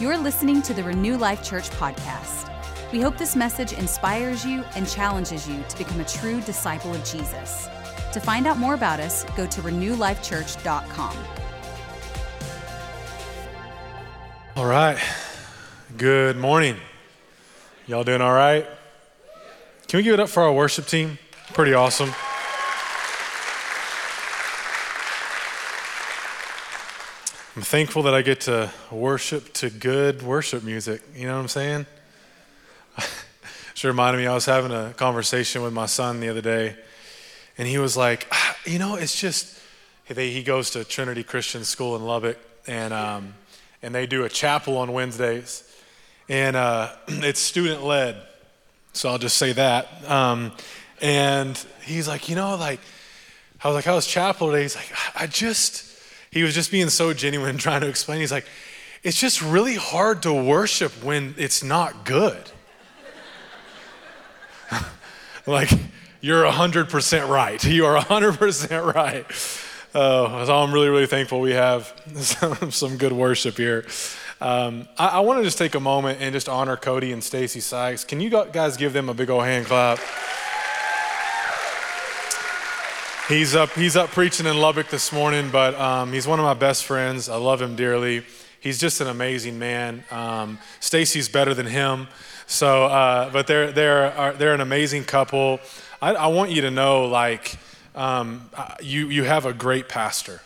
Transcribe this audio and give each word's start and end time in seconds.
You're 0.00 0.18
listening 0.18 0.60
to 0.62 0.74
the 0.74 0.82
Renew 0.82 1.16
Life 1.16 1.44
Church 1.44 1.70
podcast. 1.70 2.50
We 2.90 3.00
hope 3.00 3.16
this 3.16 3.36
message 3.36 3.72
inspires 3.72 4.44
you 4.44 4.64
and 4.74 4.88
challenges 4.88 5.48
you 5.48 5.62
to 5.68 5.78
become 5.78 6.00
a 6.00 6.04
true 6.04 6.40
disciple 6.40 6.92
of 6.92 7.04
Jesus. 7.04 7.68
To 8.12 8.18
find 8.18 8.48
out 8.48 8.58
more 8.58 8.74
about 8.74 8.98
us, 8.98 9.24
go 9.36 9.46
to 9.46 9.62
renewlifechurch.com. 9.62 11.16
All 14.56 14.66
right. 14.66 14.98
Good 15.96 16.38
morning. 16.38 16.76
Y'all 17.86 18.02
doing 18.02 18.20
all 18.20 18.34
right? 18.34 18.66
Can 19.86 19.98
we 19.98 20.02
give 20.02 20.14
it 20.14 20.20
up 20.20 20.28
for 20.28 20.42
our 20.42 20.52
worship 20.52 20.86
team? 20.86 21.18
Pretty 21.52 21.72
awesome. 21.72 22.10
I'm 27.56 27.62
thankful 27.62 28.02
that 28.02 28.14
I 28.14 28.22
get 28.22 28.40
to 28.42 28.72
worship 28.90 29.52
to 29.54 29.70
good 29.70 30.22
worship 30.22 30.64
music. 30.64 31.02
You 31.14 31.28
know 31.28 31.34
what 31.34 31.42
I'm 31.42 31.48
saying? 31.48 31.86
It 33.76 33.84
reminded 33.84 34.18
me, 34.18 34.26
I 34.26 34.34
was 34.34 34.46
having 34.46 34.72
a 34.72 34.94
conversation 34.96 35.60
with 35.62 35.72
my 35.72 35.86
son 35.86 36.20
the 36.20 36.28
other 36.28 36.40
day, 36.40 36.76
and 37.58 37.68
he 37.68 37.76
was 37.78 37.96
like, 37.96 38.26
ah, 38.32 38.56
You 38.64 38.78
know, 38.78 38.96
it's 38.96 39.20
just, 39.20 39.60
he 40.06 40.42
goes 40.42 40.70
to 40.70 40.84
Trinity 40.84 41.22
Christian 41.22 41.64
School 41.64 41.94
in 41.94 42.04
Lubbock, 42.04 42.38
and, 42.66 42.92
um, 42.94 43.34
and 43.82 43.94
they 43.94 44.06
do 44.06 44.24
a 44.24 44.28
chapel 44.28 44.78
on 44.78 44.92
Wednesdays, 44.92 45.62
and 46.28 46.56
uh, 46.56 46.90
it's 47.08 47.40
student 47.40 47.84
led. 47.84 48.16
So 48.94 49.10
I'll 49.10 49.18
just 49.18 49.36
say 49.36 49.52
that. 49.52 49.88
Um, 50.10 50.52
and 51.00 51.56
he's 51.82 52.08
like, 52.08 52.28
You 52.28 52.36
know, 52.36 52.56
like, 52.56 52.80
I 53.62 53.68
was 53.68 53.74
like, 53.74 53.84
How's 53.84 54.06
chapel 54.06 54.50
today? 54.50 54.62
He's 54.62 54.76
like, 54.76 54.92
I 55.14 55.26
just, 55.26 55.93
he 56.34 56.42
was 56.42 56.52
just 56.52 56.70
being 56.72 56.90
so 56.90 57.14
genuine 57.14 57.56
trying 57.66 57.80
to 57.80 57.88
explain. 57.88 58.20
He's 58.20 58.32
like, 58.32 58.46
it's 59.02 59.18
just 59.18 59.40
really 59.40 59.76
hard 59.76 60.22
to 60.24 60.32
worship 60.32 60.92
when 61.04 61.34
it's 61.38 61.62
not 61.62 62.04
good. 62.04 62.42
like, 65.46 65.70
you're 66.20 66.44
100% 66.44 67.28
right. 67.28 67.64
You 67.74 67.86
are 67.86 68.02
100% 68.02 68.94
right. 68.94 69.24
Uh, 69.94 70.44
so 70.44 70.56
I'm 70.56 70.72
really, 70.72 70.88
really 70.88 71.06
thankful 71.06 71.40
we 71.40 71.52
have 71.52 71.94
some, 72.16 72.72
some 72.72 72.96
good 72.96 73.12
worship 73.12 73.56
here. 73.56 73.86
Um, 74.40 74.88
I, 74.98 75.08
I 75.08 75.20
want 75.20 75.38
to 75.38 75.44
just 75.44 75.58
take 75.58 75.76
a 75.76 75.80
moment 75.80 76.20
and 76.20 76.32
just 76.32 76.48
honor 76.48 76.76
Cody 76.76 77.12
and 77.12 77.22
Stacy 77.22 77.60
Sykes. 77.60 78.02
Can 78.02 78.20
you 78.20 78.28
guys 78.28 78.76
give 78.76 78.92
them 78.92 79.08
a 79.08 79.14
big 79.14 79.30
old 79.30 79.44
hand 79.44 79.66
clap? 79.66 80.00
He's 83.28 83.54
up, 83.54 83.70
he's 83.70 83.96
up 83.96 84.10
preaching 84.10 84.44
in 84.44 84.58
Lubbock 84.58 84.88
this 84.88 85.10
morning, 85.10 85.48
but 85.50 85.74
um, 85.76 86.12
he's 86.12 86.26
one 86.26 86.38
of 86.38 86.44
my 86.44 86.52
best 86.52 86.84
friends. 86.84 87.30
I 87.30 87.36
love 87.36 87.62
him 87.62 87.74
dearly. 87.74 88.22
He's 88.60 88.78
just 88.78 89.00
an 89.00 89.06
amazing 89.06 89.58
man. 89.58 90.04
Um, 90.10 90.58
Stacy's 90.78 91.26
better 91.30 91.54
than 91.54 91.64
him. 91.64 92.08
So, 92.46 92.84
uh, 92.84 93.30
but 93.30 93.46
they're, 93.46 93.72
they're, 93.72 94.34
they're 94.34 94.52
an 94.52 94.60
amazing 94.60 95.04
couple. 95.04 95.60
I, 96.02 96.12
I 96.12 96.26
want 96.26 96.50
you 96.50 96.60
to 96.62 96.70
know, 96.70 97.06
like, 97.06 97.56
um, 97.94 98.50
you, 98.82 99.08
you 99.08 99.24
have 99.24 99.46
a 99.46 99.54
great 99.54 99.88
pastor. 99.88 100.42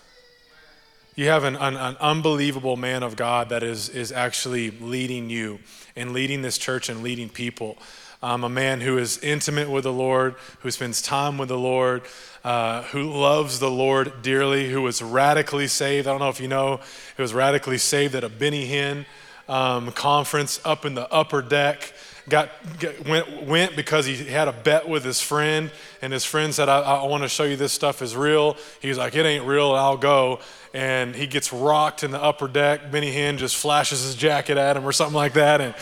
You 1.17 1.27
have 1.27 1.43
an, 1.43 1.57
an, 1.57 1.75
an, 1.75 1.97
unbelievable 1.99 2.77
man 2.77 3.03
of 3.03 3.17
God 3.17 3.49
that 3.49 3.65
is, 3.65 3.89
is 3.89 4.13
actually 4.13 4.71
leading 4.71 5.31
you 5.31 5.59
and 5.97 6.13
leading 6.13 6.43
this 6.43 6.57
church 6.57 6.89
and 6.89 7.03
leading 7.03 7.29
people. 7.29 7.77
Um, 8.21 8.43
a 8.43 8.49
man 8.49 8.81
who 8.81 8.99
is 8.99 9.19
intimate 9.19 9.71
with 9.71 9.85
the 9.85 9.93
Lord, 9.93 10.35
who 10.61 10.71
spends 10.73 11.01
time 11.01 11.39
with 11.39 11.49
the 11.49 11.59
Lord, 11.59 12.03
uh, 12.43 12.83
who 12.85 13.05
loves 13.13 13.61
the 13.61 13.71
Lord 13.71 14.23
dearly, 14.23 14.71
who 14.71 14.83
was 14.83 15.01
radically 15.03 15.69
saved. 15.69 16.09
I 16.09 16.11
don't 16.11 16.21
know 16.21 16.29
if 16.29 16.41
you 16.41 16.49
know, 16.49 16.81
he 17.17 17.23
was 17.23 17.33
radically 17.33 17.79
saved 17.79 18.17
at 18.17 18.25
a 18.25 18.29
Benny 18.29 18.67
Hinn 18.67 19.07
um, 19.49 19.93
conference 19.93 20.61
up 20.65 20.85
in 20.85 20.95
the 20.95 21.11
upper 21.13 21.43
deck. 21.43 21.93
Got, 22.29 22.51
got, 22.79 23.09
went, 23.09 23.45
went 23.45 23.77
because 23.77 24.05
he 24.05 24.17
had 24.17 24.49
a 24.49 24.53
bet 24.53 24.87
with 24.87 25.05
his 25.05 25.21
friend, 25.21 25.71
and 26.03 26.13
his 26.13 26.25
friend 26.25 26.55
said, 26.55 26.69
I, 26.69 26.81
I 26.81 27.07
want 27.07 27.23
to 27.23 27.29
show 27.29 27.45
you 27.45 27.57
this 27.57 27.73
stuff 27.73 28.03
is 28.03 28.15
real. 28.15 28.57
He's 28.81 28.99
like, 28.99 29.15
It 29.15 29.25
ain't 29.25 29.47
real, 29.47 29.73
I'll 29.73 29.97
go. 29.97 30.41
And 30.75 31.15
he 31.15 31.27
gets 31.27 31.53
rocked 31.53 32.03
in 32.03 32.11
the 32.11 32.23
upper 32.23 32.49
deck. 32.49 32.91
Benny 32.91 33.13
Hinn 33.13 33.39
just 33.39 33.57
flashes 33.57 34.03
his 34.03 34.15
jacket 34.15 34.59
at 34.59 34.77
him 34.77 34.85
or 34.85 34.93
something 34.93 35.17
like 35.17 35.35
that. 35.35 35.61
And 35.61 35.75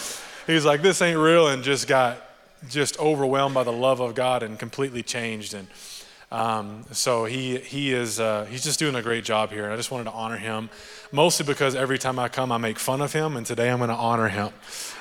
he's 0.46 0.64
like, 0.64 0.82
This 0.82 1.02
ain't 1.02 1.18
real, 1.18 1.48
and 1.48 1.64
just 1.64 1.88
got 1.88 2.25
just 2.68 2.98
overwhelmed 2.98 3.54
by 3.54 3.64
the 3.64 3.72
love 3.72 4.00
of 4.00 4.14
God 4.14 4.42
and 4.42 4.58
completely 4.58 5.02
changed. 5.02 5.54
And 5.54 5.68
um, 6.30 6.84
so 6.90 7.24
he, 7.24 7.58
he 7.58 7.92
is, 7.92 8.18
uh, 8.18 8.46
he's 8.50 8.64
just 8.64 8.78
doing 8.78 8.94
a 8.94 9.02
great 9.02 9.24
job 9.24 9.50
here. 9.50 9.70
I 9.70 9.76
just 9.76 9.90
wanted 9.90 10.04
to 10.04 10.12
honor 10.12 10.36
him, 10.36 10.70
mostly 11.12 11.46
because 11.46 11.74
every 11.74 11.98
time 11.98 12.18
I 12.18 12.28
come, 12.28 12.50
I 12.50 12.58
make 12.58 12.78
fun 12.78 13.00
of 13.00 13.12
him, 13.12 13.36
and 13.36 13.46
today 13.46 13.70
I'm 13.70 13.78
going 13.78 13.90
to 13.90 13.96
honor 13.96 14.28
him. 14.28 14.50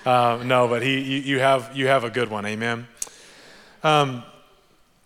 Uh, 0.06 0.42
no, 0.46 0.68
but 0.68 0.84
he, 0.84 1.00
you, 1.00 1.20
you, 1.22 1.40
have, 1.40 1.76
you 1.76 1.88
have 1.88 2.04
a 2.04 2.10
good 2.10 2.30
one. 2.30 2.46
Amen. 2.46 2.88
Um, 3.84 4.24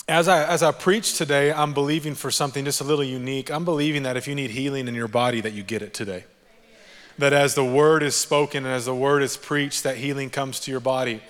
as 0.10 0.28
I, 0.28 0.44
as 0.46 0.64
I 0.64 0.72
preach 0.72 1.18
today, 1.18 1.54
I'm 1.54 1.74
believing 1.74 2.16
for 2.16 2.32
something 2.32 2.66
just 2.66 2.82
a 2.82 2.84
little 2.84 3.04
unique. 3.04 3.52
I'm 3.52 3.64
believing 3.64 4.04
that 4.04 4.18
if 4.18 4.28
you 4.28 4.36
need 4.36 4.50
healing 4.50 4.88
in 4.88 4.96
your 4.96 5.08
body, 5.08 5.40
that 5.42 5.54
you 5.54 5.64
get 5.64 5.82
it 5.82 5.94
today. 5.94 6.26
That 7.18 7.32
as 7.32 7.54
the 7.54 7.66
word 7.66 8.02
is 8.02 8.16
spoken 8.16 8.66
and 8.66 8.74
as 8.74 8.86
the 8.86 8.96
word 8.96 9.22
is 9.22 9.38
preached, 9.38 9.84
that 9.84 9.98
healing 9.98 10.30
comes 10.30 10.60
to 10.62 10.72
your 10.72 10.80
body. 10.80 11.22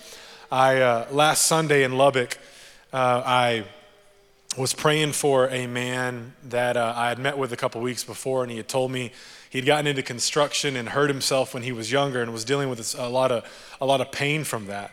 I, 0.52 0.80
uh, 0.80 1.06
last 1.12 1.44
Sunday 1.44 1.84
in 1.84 1.96
Lubbock, 1.96 2.36
uh, 2.92 3.22
I 3.24 3.64
was 4.58 4.74
praying 4.74 5.12
for 5.12 5.46
a 5.46 5.68
man 5.68 6.34
that 6.48 6.76
uh, 6.76 6.92
I 6.96 7.08
had 7.08 7.20
met 7.20 7.38
with 7.38 7.52
a 7.52 7.56
couple 7.56 7.80
weeks 7.80 8.02
before, 8.02 8.42
and 8.42 8.50
he 8.50 8.56
had 8.56 8.66
told 8.66 8.90
me 8.90 9.12
he'd 9.48 9.64
gotten 9.64 9.86
into 9.86 10.02
construction 10.02 10.74
and 10.74 10.88
hurt 10.88 11.08
himself 11.08 11.54
when 11.54 11.62
he 11.62 11.70
was 11.70 11.92
younger 11.92 12.20
and 12.20 12.32
was 12.32 12.44
dealing 12.44 12.68
with 12.68 12.98
a 12.98 13.08
lot 13.08 13.30
of, 13.30 13.44
a 13.80 13.86
lot 13.86 14.00
of 14.00 14.10
pain 14.10 14.42
from 14.42 14.66
that. 14.66 14.90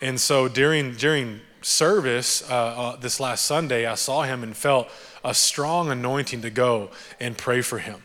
And 0.00 0.20
so 0.20 0.48
during, 0.48 0.94
during 0.94 1.42
service 1.62 2.42
uh, 2.50 2.54
uh, 2.54 2.96
this 2.96 3.20
last 3.20 3.44
Sunday, 3.44 3.86
I 3.86 3.94
saw 3.94 4.24
him 4.24 4.42
and 4.42 4.56
felt 4.56 4.88
a 5.22 5.32
strong 5.32 5.92
anointing 5.92 6.42
to 6.42 6.50
go 6.50 6.90
and 7.20 7.38
pray 7.38 7.60
for 7.60 7.78
him. 7.78 8.02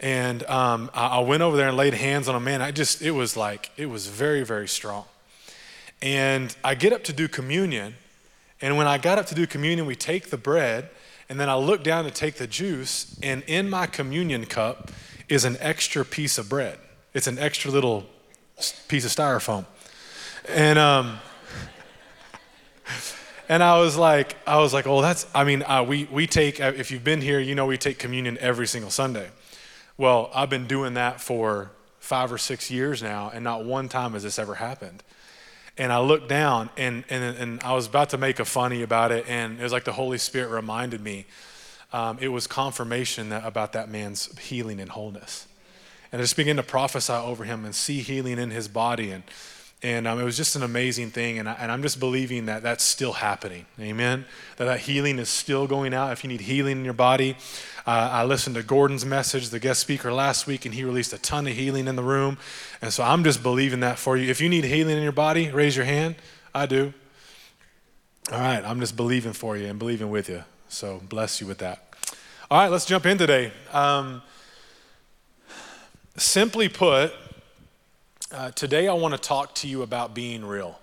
And 0.00 0.42
um, 0.44 0.90
I, 0.94 1.18
I 1.18 1.20
went 1.20 1.42
over 1.42 1.58
there 1.58 1.68
and 1.68 1.76
laid 1.76 1.92
hands 1.92 2.28
on 2.28 2.34
a 2.34 2.40
man. 2.40 2.62
I 2.62 2.70
just, 2.70 3.02
it 3.02 3.10
was 3.10 3.36
like, 3.36 3.72
it 3.76 3.86
was 3.90 4.06
very, 4.06 4.42
very 4.42 4.68
strong. 4.68 5.04
And 6.00 6.54
I 6.62 6.74
get 6.74 6.92
up 6.92 7.04
to 7.04 7.12
do 7.12 7.28
communion 7.28 7.94
and 8.60 8.76
when 8.76 8.86
I 8.86 8.98
got 8.98 9.18
up 9.18 9.26
to 9.26 9.34
do 9.34 9.46
communion, 9.46 9.86
we 9.86 9.94
take 9.94 10.30
the 10.30 10.36
bread, 10.36 10.88
and 11.28 11.38
then 11.38 11.48
I 11.48 11.54
look 11.54 11.84
down 11.84 12.04
to 12.04 12.10
take 12.10 12.36
the 12.36 12.46
juice, 12.46 13.18
and 13.22 13.42
in 13.46 13.70
my 13.70 13.86
communion 13.86 14.46
cup 14.46 14.90
is 15.28 15.44
an 15.44 15.56
extra 15.60 16.04
piece 16.04 16.38
of 16.38 16.48
bread. 16.48 16.78
It's 17.14 17.26
an 17.26 17.38
extra 17.38 17.70
little 17.70 18.06
piece 18.88 19.04
of 19.04 19.12
styrofoam. 19.12 19.64
And, 20.48 20.78
um, 20.78 21.18
and 23.48 23.62
I 23.62 23.78
was 23.78 23.96
like, 23.96 24.36
I 24.46 24.58
was 24.58 24.74
like, 24.74 24.86
oh, 24.86 25.02
that's, 25.02 25.26
I 25.34 25.44
mean, 25.44 25.62
uh, 25.62 25.84
we, 25.84 26.04
we 26.10 26.26
take, 26.26 26.60
uh, 26.60 26.72
if 26.74 26.90
you've 26.90 27.04
been 27.04 27.20
here, 27.20 27.38
you 27.38 27.54
know 27.54 27.66
we 27.66 27.78
take 27.78 27.98
communion 27.98 28.38
every 28.40 28.66
single 28.66 28.90
Sunday. 28.90 29.28
Well, 29.96 30.30
I've 30.34 30.50
been 30.50 30.66
doing 30.66 30.94
that 30.94 31.20
for 31.20 31.70
five 32.00 32.32
or 32.32 32.38
six 32.38 32.70
years 32.70 33.02
now, 33.02 33.30
and 33.32 33.44
not 33.44 33.64
one 33.64 33.88
time 33.88 34.14
has 34.14 34.22
this 34.24 34.38
ever 34.38 34.56
happened 34.56 35.02
and 35.78 35.92
I 35.92 36.00
looked 36.00 36.28
down 36.28 36.70
and, 36.76 37.04
and, 37.08 37.36
and 37.36 37.62
I 37.62 37.72
was 37.72 37.86
about 37.86 38.10
to 38.10 38.18
make 38.18 38.40
a 38.40 38.44
funny 38.44 38.82
about 38.82 39.12
it, 39.12 39.24
and 39.28 39.58
it 39.58 39.62
was 39.62 39.72
like 39.72 39.84
the 39.84 39.92
Holy 39.92 40.18
Spirit 40.18 40.50
reminded 40.50 41.00
me. 41.00 41.26
Um, 41.92 42.18
it 42.20 42.28
was 42.28 42.46
confirmation 42.46 43.30
that, 43.30 43.46
about 43.46 43.72
that 43.72 43.88
man's 43.88 44.36
healing 44.38 44.80
and 44.80 44.90
wholeness. 44.90 45.46
And 46.12 46.20
I 46.20 46.22
just 46.24 46.36
began 46.36 46.56
to 46.56 46.62
prophesy 46.62 47.12
over 47.12 47.44
him 47.44 47.64
and 47.64 47.74
see 47.74 48.00
healing 48.00 48.38
in 48.38 48.50
his 48.50 48.68
body. 48.68 49.10
And, 49.10 49.22
and 49.82 50.08
um, 50.08 50.18
it 50.18 50.24
was 50.24 50.36
just 50.36 50.56
an 50.56 50.62
amazing 50.62 51.10
thing. 51.10 51.38
And, 51.38 51.48
I, 51.48 51.52
and 51.54 51.70
I'm 51.70 51.82
just 51.82 52.00
believing 52.00 52.46
that 52.46 52.62
that's 52.62 52.82
still 52.82 53.12
happening. 53.12 53.66
Amen. 53.78 54.24
That 54.56 54.64
that 54.64 54.80
healing 54.80 55.18
is 55.18 55.28
still 55.28 55.66
going 55.66 55.94
out. 55.94 56.12
If 56.12 56.24
you 56.24 56.28
need 56.28 56.40
healing 56.40 56.78
in 56.78 56.84
your 56.84 56.94
body, 56.94 57.36
uh, 57.86 58.10
I 58.12 58.24
listened 58.24 58.56
to 58.56 58.62
Gordon's 58.62 59.06
message, 59.06 59.50
the 59.50 59.60
guest 59.60 59.80
speaker 59.80 60.12
last 60.12 60.46
week, 60.46 60.66
and 60.66 60.74
he 60.74 60.82
released 60.82 61.12
a 61.12 61.18
ton 61.18 61.46
of 61.46 61.54
healing 61.54 61.86
in 61.86 61.96
the 61.96 62.02
room. 62.02 62.38
And 62.82 62.92
so 62.92 63.04
I'm 63.04 63.22
just 63.22 63.42
believing 63.42 63.80
that 63.80 63.98
for 63.98 64.16
you. 64.16 64.28
If 64.28 64.40
you 64.40 64.48
need 64.48 64.64
healing 64.64 64.96
in 64.96 65.02
your 65.02 65.12
body, 65.12 65.50
raise 65.50 65.76
your 65.76 65.86
hand. 65.86 66.16
I 66.54 66.66
do. 66.66 66.92
All 68.32 68.40
right, 68.40 68.62
I'm 68.64 68.80
just 68.80 68.96
believing 68.96 69.32
for 69.32 69.56
you 69.56 69.68
and 69.68 69.78
believing 69.78 70.10
with 70.10 70.28
you. 70.28 70.44
So 70.68 71.00
bless 71.08 71.40
you 71.40 71.46
with 71.46 71.58
that. 71.58 71.82
All 72.50 72.58
right, 72.60 72.70
let's 72.70 72.84
jump 72.84 73.06
in 73.06 73.16
today. 73.16 73.52
Um, 73.72 74.22
simply 76.16 76.68
put, 76.68 77.12
uh, 78.30 78.50
today 78.50 78.88
I 78.88 78.94
want 78.94 79.14
to 79.14 79.18
talk 79.20 79.54
to 79.56 79.68
you 79.68 79.82
about 79.82 80.14
being 80.14 80.44
real. 80.44 80.78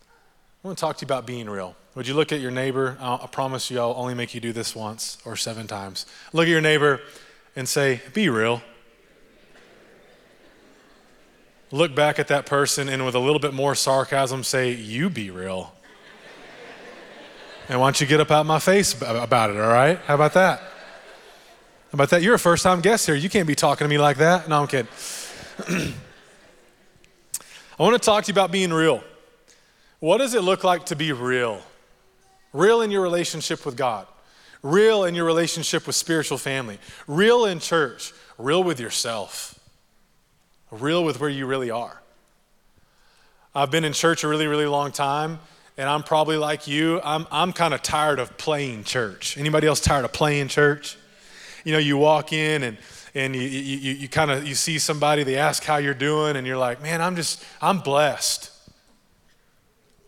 I 0.00 0.68
want 0.68 0.78
to 0.78 0.80
talk 0.80 0.96
to 0.98 1.02
you 1.02 1.06
about 1.06 1.26
being 1.26 1.48
real. 1.48 1.76
Would 1.94 2.08
you 2.08 2.14
look 2.14 2.32
at 2.32 2.40
your 2.40 2.50
neighbor? 2.50 2.96
I'll, 3.00 3.20
I 3.22 3.26
promise 3.26 3.70
you 3.70 3.78
I'll 3.78 3.94
only 3.96 4.14
make 4.14 4.34
you 4.34 4.40
do 4.40 4.52
this 4.52 4.74
once 4.74 5.18
or 5.24 5.36
seven 5.36 5.66
times. 5.66 6.06
Look 6.32 6.44
at 6.44 6.50
your 6.50 6.60
neighbor 6.60 7.00
and 7.54 7.68
say, 7.68 8.00
Be 8.12 8.28
real. 8.28 8.62
Look 11.70 11.94
back 11.94 12.18
at 12.18 12.28
that 12.28 12.46
person 12.46 12.88
and 12.88 13.04
with 13.04 13.14
a 13.14 13.18
little 13.18 13.38
bit 13.38 13.54
more 13.54 13.74
sarcasm 13.74 14.44
say, 14.44 14.72
You 14.72 15.08
be 15.08 15.30
real. 15.30 15.72
and 17.68 17.80
why 17.80 17.86
don't 17.86 18.00
you 18.00 18.06
get 18.06 18.20
up 18.20 18.30
out 18.30 18.46
my 18.46 18.58
face 18.58 19.00
about 19.00 19.50
it, 19.50 19.56
all 19.56 19.72
right? 19.72 19.98
How 20.00 20.14
about 20.14 20.34
that? 20.34 20.58
How 20.60 21.94
about 21.94 22.10
that? 22.10 22.22
You're 22.22 22.34
a 22.34 22.38
first 22.38 22.64
time 22.64 22.80
guest 22.80 23.06
here. 23.06 23.14
You 23.14 23.30
can't 23.30 23.46
be 23.46 23.54
talking 23.54 23.84
to 23.84 23.88
me 23.88 23.98
like 23.98 24.16
that. 24.18 24.48
No, 24.48 24.62
I'm 24.62 24.66
kidding. 24.66 24.88
I 27.78 27.82
want 27.82 27.94
to 27.94 28.04
talk 28.04 28.24
to 28.24 28.28
you 28.28 28.32
about 28.32 28.50
being 28.50 28.72
real. 28.72 29.04
What 30.00 30.18
does 30.18 30.32
it 30.32 30.42
look 30.42 30.64
like 30.64 30.86
to 30.86 30.96
be 30.96 31.12
real? 31.12 31.60
Real 32.54 32.80
in 32.80 32.90
your 32.90 33.02
relationship 33.02 33.66
with 33.66 33.76
God, 33.76 34.06
real 34.62 35.04
in 35.04 35.14
your 35.14 35.26
relationship 35.26 35.86
with 35.86 35.94
spiritual 35.94 36.38
family, 36.38 36.78
real 37.06 37.44
in 37.44 37.58
church, 37.58 38.14
real 38.38 38.64
with 38.64 38.80
yourself, 38.80 39.58
real 40.70 41.04
with 41.04 41.20
where 41.20 41.28
you 41.28 41.44
really 41.44 41.70
are. 41.70 42.00
I've 43.54 43.70
been 43.70 43.84
in 43.84 43.92
church 43.92 44.24
a 44.24 44.28
really, 44.28 44.46
really 44.46 44.66
long 44.66 44.90
time, 44.90 45.38
and 45.76 45.86
I'm 45.86 46.02
probably 46.02 46.38
like 46.38 46.66
you. 46.66 47.00
I'm, 47.04 47.26
I'm 47.30 47.52
kind 47.52 47.74
of 47.74 47.82
tired 47.82 48.18
of 48.18 48.38
playing 48.38 48.84
church. 48.84 49.36
Anybody 49.36 49.66
else 49.66 49.80
tired 49.80 50.06
of 50.06 50.14
playing 50.14 50.48
church? 50.48 50.96
You 51.64 51.72
know, 51.72 51.78
you 51.78 51.98
walk 51.98 52.32
in 52.32 52.62
and 52.62 52.78
and 53.16 53.34
you, 53.34 53.42
you, 53.42 53.92
you 53.94 54.08
kind 54.08 54.30
of 54.30 54.46
you 54.46 54.54
see 54.54 54.78
somebody 54.78 55.22
they 55.22 55.36
ask 55.36 55.64
how 55.64 55.78
you're 55.78 55.94
doing 55.94 56.36
and 56.36 56.46
you're 56.46 56.58
like 56.58 56.82
man 56.82 57.00
i'm 57.00 57.16
just 57.16 57.42
i'm 57.60 57.80
blessed. 57.80 58.52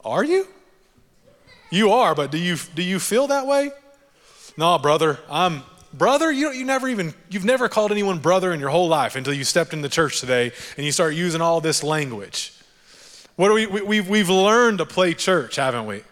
Are 0.04 0.22
you? 0.22 0.46
You 1.70 1.90
are 1.90 2.14
but 2.14 2.30
do 2.30 2.38
you 2.38 2.56
do 2.74 2.82
you 2.82 2.98
feel 2.98 3.26
that 3.28 3.46
way? 3.46 3.70
No 4.56 4.78
brother 4.78 5.18
i'm 5.30 5.62
brother 5.92 6.30
you, 6.30 6.52
you 6.52 6.66
never 6.66 6.86
even 6.86 7.14
you've 7.30 7.46
never 7.46 7.68
called 7.68 7.90
anyone 7.90 8.18
brother 8.18 8.52
in 8.52 8.60
your 8.60 8.68
whole 8.68 8.88
life 8.88 9.16
until 9.16 9.32
you 9.32 9.44
stepped 9.44 9.72
in 9.72 9.80
the 9.80 9.88
church 9.88 10.20
today 10.20 10.52
and 10.76 10.84
you 10.84 10.92
start 10.92 11.14
using 11.14 11.40
all 11.40 11.60
this 11.62 11.82
language. 11.82 12.52
What 13.36 13.48
do 13.48 13.54
we, 13.54 13.66
we 13.66 13.80
we've, 13.80 14.08
we've 14.08 14.28
learned 14.28 14.78
to 14.78 14.86
play 14.86 15.14
church 15.14 15.56
haven't 15.56 15.86
we? 15.86 16.02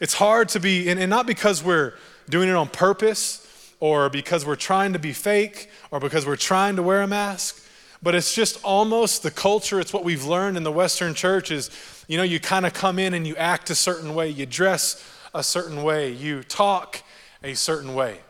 It's 0.00 0.14
hard 0.14 0.48
to 0.50 0.60
be 0.60 0.90
and, 0.90 0.98
and 0.98 1.08
not 1.08 1.26
because 1.26 1.62
we're 1.62 1.94
doing 2.28 2.48
it 2.48 2.54
on 2.56 2.68
purpose 2.68 3.43
or 3.84 4.08
because 4.08 4.46
we're 4.46 4.56
trying 4.56 4.94
to 4.94 4.98
be 4.98 5.12
fake 5.12 5.68
or 5.90 6.00
because 6.00 6.24
we're 6.24 6.36
trying 6.36 6.74
to 6.74 6.82
wear 6.82 7.02
a 7.02 7.06
mask. 7.06 7.62
But 8.02 8.14
it's 8.14 8.34
just 8.34 8.58
almost 8.64 9.22
the 9.22 9.30
culture 9.30 9.78
it's 9.78 9.92
what 9.92 10.04
we've 10.04 10.24
learned 10.24 10.56
in 10.56 10.62
the 10.62 10.72
western 10.72 11.12
church 11.12 11.50
is 11.50 11.68
you 12.08 12.16
know 12.16 12.22
you 12.22 12.40
kind 12.40 12.64
of 12.64 12.72
come 12.72 12.98
in 12.98 13.12
and 13.12 13.26
you 13.26 13.36
act 13.36 13.68
a 13.68 13.74
certain 13.74 14.14
way. 14.14 14.30
You 14.30 14.46
dress 14.46 15.06
a 15.34 15.42
certain 15.42 15.82
way. 15.82 16.10
You 16.10 16.42
talk 16.44 17.02
a 17.42 17.52
certain 17.52 17.94
way. 17.94 18.20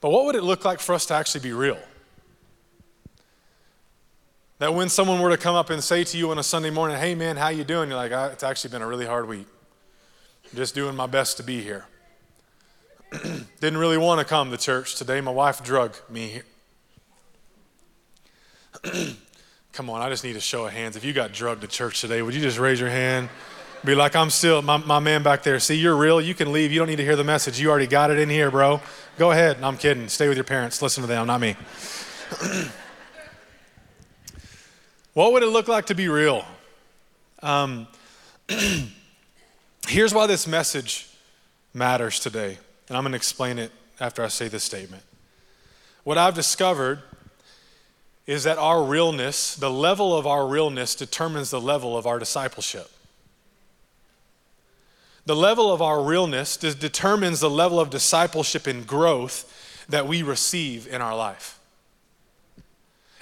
But 0.00 0.08
what 0.08 0.24
would 0.24 0.36
it 0.36 0.42
look 0.42 0.64
like 0.64 0.80
for 0.80 0.94
us 0.94 1.04
to 1.06 1.14
actually 1.14 1.42
be 1.42 1.52
real? 1.52 1.78
That 4.58 4.72
when 4.72 4.88
someone 4.88 5.20
were 5.20 5.28
to 5.28 5.36
come 5.36 5.54
up 5.54 5.68
and 5.68 5.84
say 5.84 6.02
to 6.02 6.16
you 6.16 6.30
on 6.30 6.38
a 6.38 6.42
sunday 6.42 6.70
morning 6.70 6.96
hey 6.96 7.14
man 7.14 7.36
how 7.36 7.48
you 7.48 7.62
doing? 7.62 7.90
You're 7.90 7.98
like 7.98 8.32
it's 8.32 8.42
actually 8.42 8.70
been 8.70 8.80
a 8.80 8.86
really 8.86 9.04
hard 9.04 9.28
week. 9.28 9.46
I'm 10.50 10.56
just 10.56 10.74
doing 10.74 10.96
my 10.96 11.06
best 11.06 11.36
to 11.36 11.42
be 11.42 11.60
here 11.60 11.84
Didn't 13.60 13.78
really 13.78 13.98
want 13.98 14.20
to 14.20 14.24
come 14.24 14.50
to 14.50 14.56
church 14.56 14.96
today. 14.96 15.20
My 15.20 15.30
wife 15.30 15.62
drug 15.62 15.96
me. 16.10 16.42
come 19.72 19.90
on, 19.90 20.02
I 20.02 20.08
just 20.08 20.24
need 20.24 20.36
a 20.36 20.40
show 20.40 20.66
of 20.66 20.72
hands. 20.72 20.96
If 20.96 21.04
you 21.04 21.12
got 21.12 21.32
drugged 21.32 21.60
to 21.62 21.66
church 21.66 22.00
today, 22.00 22.22
would 22.22 22.34
you 22.34 22.40
just 22.40 22.58
raise 22.58 22.80
your 22.80 22.90
hand? 22.90 23.28
Be 23.84 23.94
like, 23.94 24.16
I'm 24.16 24.30
still, 24.30 24.62
my, 24.62 24.78
my 24.78 24.98
man 24.98 25.22
back 25.22 25.42
there. 25.42 25.60
See, 25.60 25.76
you're 25.76 25.96
real. 25.96 26.20
You 26.20 26.34
can 26.34 26.52
leave. 26.52 26.72
You 26.72 26.78
don't 26.78 26.88
need 26.88 26.96
to 26.96 27.04
hear 27.04 27.16
the 27.16 27.24
message. 27.24 27.60
You 27.60 27.70
already 27.70 27.86
got 27.86 28.10
it 28.10 28.18
in 28.18 28.28
here, 28.28 28.50
bro. 28.50 28.80
Go 29.18 29.30
ahead. 29.30 29.60
No, 29.60 29.68
I'm 29.68 29.76
kidding. 29.76 30.08
Stay 30.08 30.28
with 30.28 30.36
your 30.36 30.44
parents. 30.44 30.82
Listen 30.82 31.02
to 31.02 31.06
them, 31.06 31.26
not 31.26 31.40
me. 31.40 31.56
what 35.14 35.32
would 35.32 35.42
it 35.42 35.48
look 35.48 35.68
like 35.68 35.86
to 35.86 35.94
be 35.94 36.08
real? 36.08 36.44
Um, 37.42 37.86
here's 39.86 40.12
why 40.12 40.26
this 40.26 40.46
message 40.46 41.08
matters 41.72 42.18
today. 42.18 42.58
And 42.88 42.96
I'm 42.96 43.02
going 43.02 43.12
to 43.12 43.16
explain 43.16 43.58
it 43.58 43.72
after 44.00 44.22
I 44.22 44.28
say 44.28 44.48
this 44.48 44.64
statement. 44.64 45.02
What 46.04 46.18
I've 46.18 46.34
discovered 46.34 47.02
is 48.26 48.44
that 48.44 48.58
our 48.58 48.82
realness, 48.82 49.54
the 49.56 49.70
level 49.70 50.16
of 50.16 50.26
our 50.26 50.46
realness, 50.46 50.94
determines 50.94 51.50
the 51.50 51.60
level 51.60 51.96
of 51.96 52.06
our 52.06 52.18
discipleship. 52.18 52.90
The 55.26 55.36
level 55.36 55.72
of 55.72 55.82
our 55.82 56.02
realness 56.02 56.56
determines 56.56 57.40
the 57.40 57.50
level 57.50 57.80
of 57.80 57.90
discipleship 57.90 58.66
and 58.66 58.86
growth 58.86 59.52
that 59.88 60.06
we 60.06 60.22
receive 60.22 60.86
in 60.86 61.02
our 61.02 61.16
life. 61.16 61.58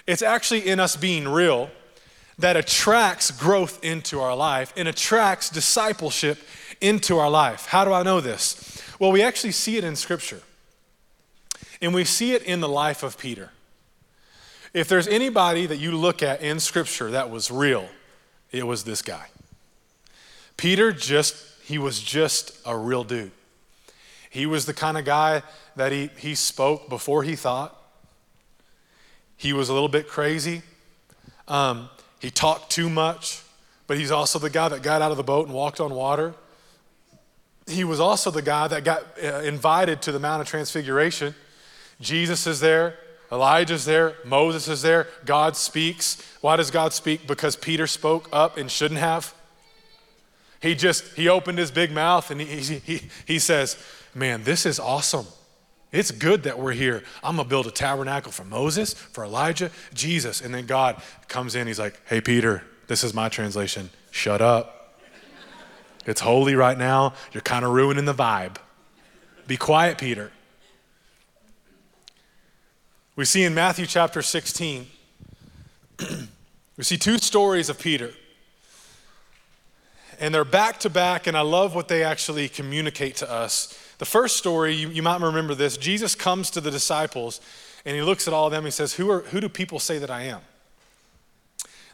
It's 0.07 0.23
actually 0.23 0.67
in 0.67 0.81
us 0.81 0.97
being 0.97 1.27
real 1.27 1.71
that 2.39 2.57
attracts 2.57 3.31
growth 3.31 3.83
into 3.83 4.21
our 4.21 4.37
life 4.37 4.73
and 4.77 4.89
attracts 4.89 5.49
discipleship 5.49 6.39
into 6.85 7.17
our 7.19 7.31
life. 7.31 7.67
How 7.67 7.85
do 7.87 7.93
I 7.95 8.03
know 8.03 8.21
this? 8.21 8.83
Well, 8.99 9.11
we 9.11 9.23
actually 9.23 9.53
see 9.53 9.79
it 9.79 9.85
in 9.85 9.97
Scripture, 9.97 10.43
and 11.81 11.95
we 11.95 12.05
see 12.05 12.35
it 12.35 12.43
in 12.43 12.61
the 12.61 12.69
life 12.69 13.03
of 13.03 13.17
Peter. 13.17 13.51
If 14.75 14.87
there's 14.87 15.09
anybody 15.09 15.65
that 15.67 15.79
you 15.79 15.97
look 15.97 16.23
at 16.23 16.43
in 16.43 16.61
Scripture 16.61 17.11
that 17.13 17.31
was 17.31 17.51
real, 17.51 17.89
it 18.53 18.67
was 18.67 18.85
this 18.85 19.01
guy. 19.01 19.29
Peter 20.59 20.93
just, 20.93 21.37
he 21.65 21.79
was 21.79 22.01
just 22.01 22.59
a 22.67 22.77
real 22.77 23.03
dude. 23.03 23.33
He 24.29 24.45
was 24.45 24.67
the 24.67 24.75
kind 24.75 24.99
of 24.99 25.07
guy 25.07 25.43
that 25.77 25.91
he, 25.91 26.11
he 26.19 26.35
spoke 26.35 26.91
before 26.91 27.23
he 27.23 27.35
thought. 27.35 27.75
He 29.39 29.55
was 29.55 29.71
a 29.71 29.73
little 29.73 29.89
bit 29.89 30.07
crazy. 30.07 30.63
Um, 31.49 31.89
he 32.21 32.31
talked 32.31 32.71
too 32.71 32.91
much, 32.91 33.41
but 33.87 33.97
he's 33.97 34.11
also 34.11 34.39
the 34.39 34.51
guy 34.51 34.69
that 34.69 34.83
got 34.83 35.01
out 35.01 35.11
of 35.13 35.17
the 35.17 35.25
boat 35.25 35.47
and 35.47 35.55
walked 35.55 35.81
on 35.81 35.95
water 35.95 36.35
he 37.67 37.85
was 37.85 38.01
also 38.01 38.31
the 38.31 38.43
guy 38.43 38.69
that 38.69 38.85
got 38.85 39.03
uh, 39.23 39.41
invited 39.41 40.03
to 40.03 40.13
the 40.13 40.19
Mount 40.19 40.43
of 40.43 40.49
Transfiguration. 40.49 41.35
Jesus 42.01 42.47
is 42.47 42.61
there, 42.61 42.99
Elijah's 43.33 43.85
there, 43.85 44.15
Moses 44.25 44.69
is 44.69 44.83
there, 44.83 45.07
God 45.25 45.57
speaks. 45.57 46.23
Why 46.41 46.57
does 46.57 46.71
God 46.71 46.93
speak? 46.93 47.27
Because 47.27 47.57
Peter 47.57 47.87
spoke 47.87 48.29
up 48.33 48.59
and 48.59 48.71
shouldn't 48.71 49.01
have. 49.01 49.35
He 50.61 50.75
just, 50.75 51.05
he 51.15 51.29
opened 51.29 51.59
his 51.59 51.71
big 51.71 51.91
mouth 51.93 52.31
and 52.31 52.41
he, 52.41 52.79
he, 52.79 53.03
he 53.27 53.39
says, 53.39 53.77
Man, 54.15 54.45
this 54.45 54.65
is 54.65 54.79
awesome. 54.79 55.27
It's 55.91 56.11
good 56.11 56.45
that 56.45 56.59
we're 56.59 56.73
here. 56.73 57.03
I'm 57.23 57.37
going 57.37 57.47
to 57.47 57.51
build 57.51 57.67
a 57.67 57.71
tabernacle 57.71 58.31
for 58.31 58.45
Moses, 58.45 58.95
for 58.95 59.25
Elijah, 59.25 59.71
Jesus. 59.93 60.41
And 60.41 60.55
then 60.55 60.67
God 60.67 61.03
comes 61.29 61.55
in. 61.55 61.67
He's 61.67 61.79
like, 61.79 62.01
Hey, 62.07 62.21
Peter, 62.21 62.63
this 62.87 63.05
is 63.05 63.13
my 63.13 63.29
translation. 63.29 63.91
Shut 64.11 64.41
up. 64.41 64.84
It's 66.07 66.21
holy 66.21 66.55
right 66.55 66.77
now. 66.77 67.15
You're 67.33 67.43
kind 67.43 67.65
of 67.65 67.73
ruining 67.73 68.05
the 68.05 68.15
vibe. 68.15 68.57
Be 69.47 69.57
quiet, 69.57 69.99
Peter. 69.99 70.33
We 73.17 73.25
see 73.25 73.45
in 73.45 73.55
Matthew 73.55 73.87
chapter 73.87 74.23
16, 74.23 74.87
we 76.77 76.85
see 76.85 76.97
two 76.97 77.19
stories 77.19 77.69
of 77.69 77.79
Peter. 77.79 78.13
And 80.19 80.35
they're 80.35 80.45
back 80.45 80.81
to 80.81 80.91
back, 80.91 81.27
and 81.27 81.37
I 81.37 81.43
love 81.43 81.75
what 81.75 81.89
they 81.89 82.03
actually 82.03 82.49
communicate 82.49 83.17
to 83.17 83.31
us. 83.31 83.79
The 83.99 84.05
first 84.05 84.37
story, 84.37 84.75
you, 84.75 84.89
you 84.89 85.03
might 85.03 85.21
remember 85.21 85.55
this 85.55 85.77
Jesus 85.77 86.15
comes 86.15 86.51
to 86.51 86.61
the 86.61 86.71
disciples 86.71 87.41
and 87.85 87.95
he 87.95 88.03
looks 88.03 88.27
at 88.27 88.35
all 88.35 88.47
of 88.47 88.53
them. 88.53 88.65
He 88.65 88.71
says, 88.71 88.95
who, 88.95 89.11
are, 89.11 89.21
who 89.21 89.41
do 89.41 89.49
people 89.49 89.79
say 89.79 89.99
that 89.99 90.11
I 90.11 90.23
am? 90.23 90.41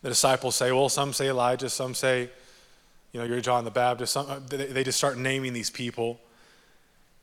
The 0.02 0.08
disciples 0.08 0.56
say, 0.56 0.72
Well, 0.72 0.88
some 0.88 1.12
say 1.12 1.28
Elijah, 1.28 1.68
some 1.68 1.94
say 1.94 2.30
you 3.12 3.20
know, 3.20 3.26
you're 3.26 3.40
John 3.40 3.64
the 3.64 3.70
Baptist. 3.70 4.16
Uh, 4.16 4.40
they 4.48 4.84
just 4.84 4.98
start 4.98 5.18
naming 5.18 5.52
these 5.52 5.70
people. 5.70 6.20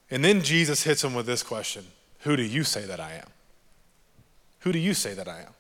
And 0.10 0.24
then 0.24 0.42
Jesus 0.42 0.84
hits 0.84 1.02
them 1.02 1.14
with 1.14 1.26
this 1.26 1.44
question 1.44 1.86
Who 2.20 2.36
do 2.36 2.44
you 2.44 2.64
say 2.64 2.86
that 2.86 3.00
I 3.00 3.14
am? 3.14 3.30
Who 4.62 4.72
do 4.72 4.80
you 4.80 4.94
say 4.94 5.14
that 5.14 5.28
I 5.28 5.42
am? 5.42 5.54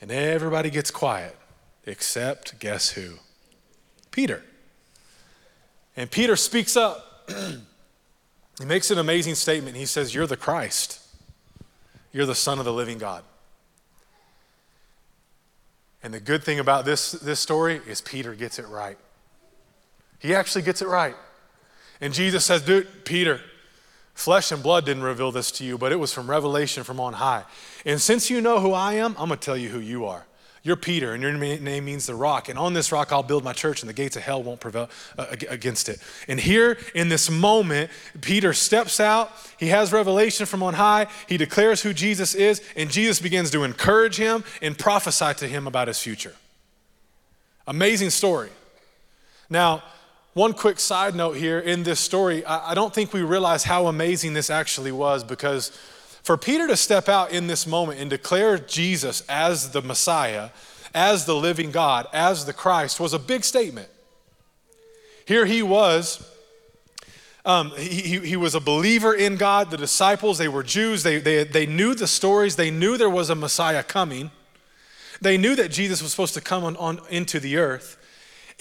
And 0.00 0.10
everybody 0.10 0.70
gets 0.70 0.90
quiet, 0.90 1.36
except 1.86 2.58
guess 2.58 2.90
who? 2.90 3.14
Peter. 4.10 4.42
And 5.96 6.10
Peter 6.10 6.36
speaks 6.36 6.76
up. 6.76 7.30
he 8.58 8.64
makes 8.64 8.90
an 8.90 8.98
amazing 8.98 9.34
statement. 9.34 9.76
He 9.76 9.86
says, 9.86 10.14
You're 10.14 10.26
the 10.26 10.36
Christ, 10.36 11.00
you're 12.12 12.26
the 12.26 12.34
Son 12.34 12.58
of 12.58 12.64
the 12.64 12.72
living 12.72 12.98
God. 12.98 13.24
And 16.04 16.12
the 16.12 16.20
good 16.20 16.42
thing 16.42 16.58
about 16.58 16.84
this, 16.84 17.12
this 17.12 17.38
story 17.38 17.80
is 17.86 18.00
Peter 18.00 18.34
gets 18.34 18.58
it 18.58 18.66
right. 18.66 18.98
He 20.22 20.36
actually 20.36 20.62
gets 20.62 20.80
it 20.80 20.88
right. 20.88 21.16
And 22.00 22.14
Jesus 22.14 22.44
says, 22.44 22.62
Dude, 22.62 23.04
Peter, 23.04 23.40
flesh 24.14 24.52
and 24.52 24.62
blood 24.62 24.86
didn't 24.86 25.02
reveal 25.02 25.32
this 25.32 25.50
to 25.52 25.64
you, 25.64 25.76
but 25.76 25.90
it 25.90 25.96
was 25.96 26.12
from 26.12 26.30
revelation 26.30 26.84
from 26.84 27.00
on 27.00 27.14
high. 27.14 27.42
And 27.84 28.00
since 28.00 28.30
you 28.30 28.40
know 28.40 28.60
who 28.60 28.72
I 28.72 28.94
am, 28.94 29.16
I'm 29.18 29.28
going 29.28 29.40
to 29.40 29.44
tell 29.44 29.56
you 29.56 29.68
who 29.68 29.80
you 29.80 30.06
are. 30.06 30.24
You're 30.64 30.76
Peter, 30.76 31.12
and 31.12 31.20
your 31.20 31.32
name 31.32 31.84
means 31.84 32.06
the 32.06 32.14
rock. 32.14 32.48
And 32.48 32.56
on 32.56 32.72
this 32.72 32.92
rock, 32.92 33.10
I'll 33.10 33.24
build 33.24 33.42
my 33.42 33.52
church, 33.52 33.82
and 33.82 33.88
the 33.88 33.92
gates 33.92 34.14
of 34.14 34.22
hell 34.22 34.44
won't 34.44 34.60
prevail 34.60 34.88
uh, 35.18 35.26
against 35.48 35.88
it. 35.88 35.98
And 36.28 36.38
here 36.38 36.78
in 36.94 37.08
this 37.08 37.28
moment, 37.28 37.90
Peter 38.20 38.52
steps 38.52 39.00
out. 39.00 39.32
He 39.58 39.68
has 39.68 39.92
revelation 39.92 40.46
from 40.46 40.62
on 40.62 40.74
high. 40.74 41.08
He 41.28 41.36
declares 41.36 41.82
who 41.82 41.92
Jesus 41.92 42.36
is, 42.36 42.62
and 42.76 42.92
Jesus 42.92 43.20
begins 43.20 43.50
to 43.50 43.64
encourage 43.64 44.16
him 44.16 44.44
and 44.60 44.78
prophesy 44.78 45.34
to 45.34 45.48
him 45.48 45.66
about 45.66 45.88
his 45.88 45.98
future. 45.98 46.36
Amazing 47.66 48.10
story. 48.10 48.50
Now, 49.50 49.82
one 50.34 50.54
quick 50.54 50.80
side 50.80 51.14
note 51.14 51.36
here 51.36 51.58
in 51.58 51.82
this 51.82 52.00
story 52.00 52.44
I, 52.46 52.74
don't 52.74 52.94
think 52.94 53.12
we 53.12 53.22
realize 53.22 53.64
how 53.64 53.86
amazing 53.86 54.32
this 54.32 54.48
actually 54.48 54.92
was 54.92 55.24
because 55.24 55.70
For 56.22 56.36
Peter 56.36 56.66
to 56.68 56.76
step 56.76 57.08
out 57.08 57.32
in 57.32 57.48
this 57.48 57.66
moment 57.66 58.00
and 58.00 58.08
declare 58.08 58.56
Jesus 58.56 59.22
as 59.28 59.72
the 59.72 59.82
Messiah, 59.82 60.50
as 60.94 61.26
the 61.26 61.34
living 61.34 61.70
God, 61.70 62.06
as 62.12 62.46
the 62.46 62.52
Christ 62.52 63.00
was 63.00 63.12
a 63.12 63.18
big 63.18 63.44
statement. 63.44 63.88
Here 65.26 65.46
he 65.46 65.62
was. 65.62 66.28
Um, 67.44 67.72
he, 67.76 68.20
he 68.20 68.36
was 68.36 68.54
a 68.54 68.60
believer 68.60 69.14
in 69.14 69.36
God. 69.36 69.70
The 69.70 69.76
disciples, 69.76 70.38
they 70.38 70.48
were 70.48 70.62
Jews. 70.62 71.02
They, 71.02 71.18
they, 71.18 71.44
they 71.44 71.66
knew 71.66 71.94
the 71.94 72.06
stories. 72.06 72.54
They 72.54 72.70
knew 72.70 72.96
there 72.96 73.10
was 73.10 73.30
a 73.30 73.34
Messiah 73.34 73.82
coming. 73.82 74.30
They 75.20 75.36
knew 75.36 75.56
that 75.56 75.70
Jesus 75.70 76.02
was 76.02 76.12
supposed 76.12 76.34
to 76.34 76.40
come 76.40 76.64
on, 76.64 76.76
on 76.76 77.00
into 77.10 77.40
the 77.40 77.56
earth. 77.56 77.96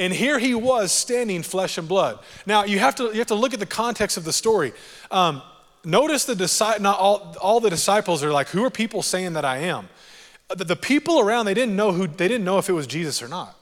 And 0.01 0.11
here 0.11 0.39
he 0.39 0.55
was 0.55 0.91
standing 0.91 1.43
flesh 1.43 1.77
and 1.77 1.87
blood. 1.87 2.17
Now, 2.47 2.63
you 2.63 2.79
have 2.79 2.95
to, 2.95 3.03
you 3.03 3.19
have 3.19 3.27
to 3.27 3.35
look 3.35 3.53
at 3.53 3.59
the 3.59 3.67
context 3.67 4.17
of 4.17 4.23
the 4.23 4.33
story. 4.33 4.73
Um, 5.11 5.43
notice 5.85 6.25
the 6.25 6.35
not 6.81 6.97
all, 6.97 7.35
all 7.39 7.59
the 7.59 7.69
disciples 7.69 8.23
are 8.23 8.31
like, 8.31 8.47
who 8.47 8.65
are 8.65 8.71
people 8.71 9.03
saying 9.03 9.33
that 9.33 9.45
I 9.45 9.57
am? 9.57 9.89
The, 10.49 10.65
the 10.65 10.75
people 10.75 11.19
around, 11.19 11.45
they 11.45 11.53
didn't 11.53 11.75
know 11.75 11.91
who, 11.91 12.07
they 12.07 12.27
didn't 12.27 12.43
know 12.43 12.57
if 12.57 12.67
it 12.67 12.73
was 12.73 12.87
Jesus 12.87 13.21
or 13.21 13.27
not. 13.27 13.55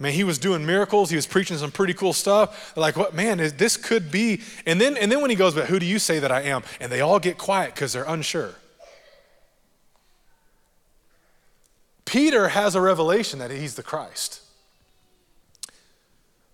I 0.00 0.02
mean, 0.02 0.14
he 0.14 0.24
was 0.24 0.36
doing 0.36 0.66
miracles. 0.66 1.10
He 1.10 1.16
was 1.16 1.28
preaching 1.28 1.58
some 1.58 1.70
pretty 1.70 1.94
cool 1.94 2.12
stuff. 2.12 2.74
They're 2.74 2.82
like, 2.82 2.96
what, 2.96 3.14
man, 3.14 3.38
this 3.38 3.76
could 3.76 4.10
be. 4.10 4.40
And 4.66 4.80
then, 4.80 4.96
and 4.96 5.12
then 5.12 5.20
when 5.20 5.30
he 5.30 5.36
goes, 5.36 5.54
but 5.54 5.66
who 5.66 5.78
do 5.78 5.86
you 5.86 6.00
say 6.00 6.18
that 6.18 6.32
I 6.32 6.42
am? 6.42 6.64
And 6.80 6.90
they 6.90 7.00
all 7.00 7.20
get 7.20 7.38
quiet 7.38 7.72
because 7.72 7.92
they're 7.92 8.02
unsure. 8.02 8.56
Peter 12.04 12.48
has 12.48 12.74
a 12.74 12.80
revelation 12.80 13.38
that 13.38 13.52
he's 13.52 13.76
the 13.76 13.84
Christ. 13.84 14.40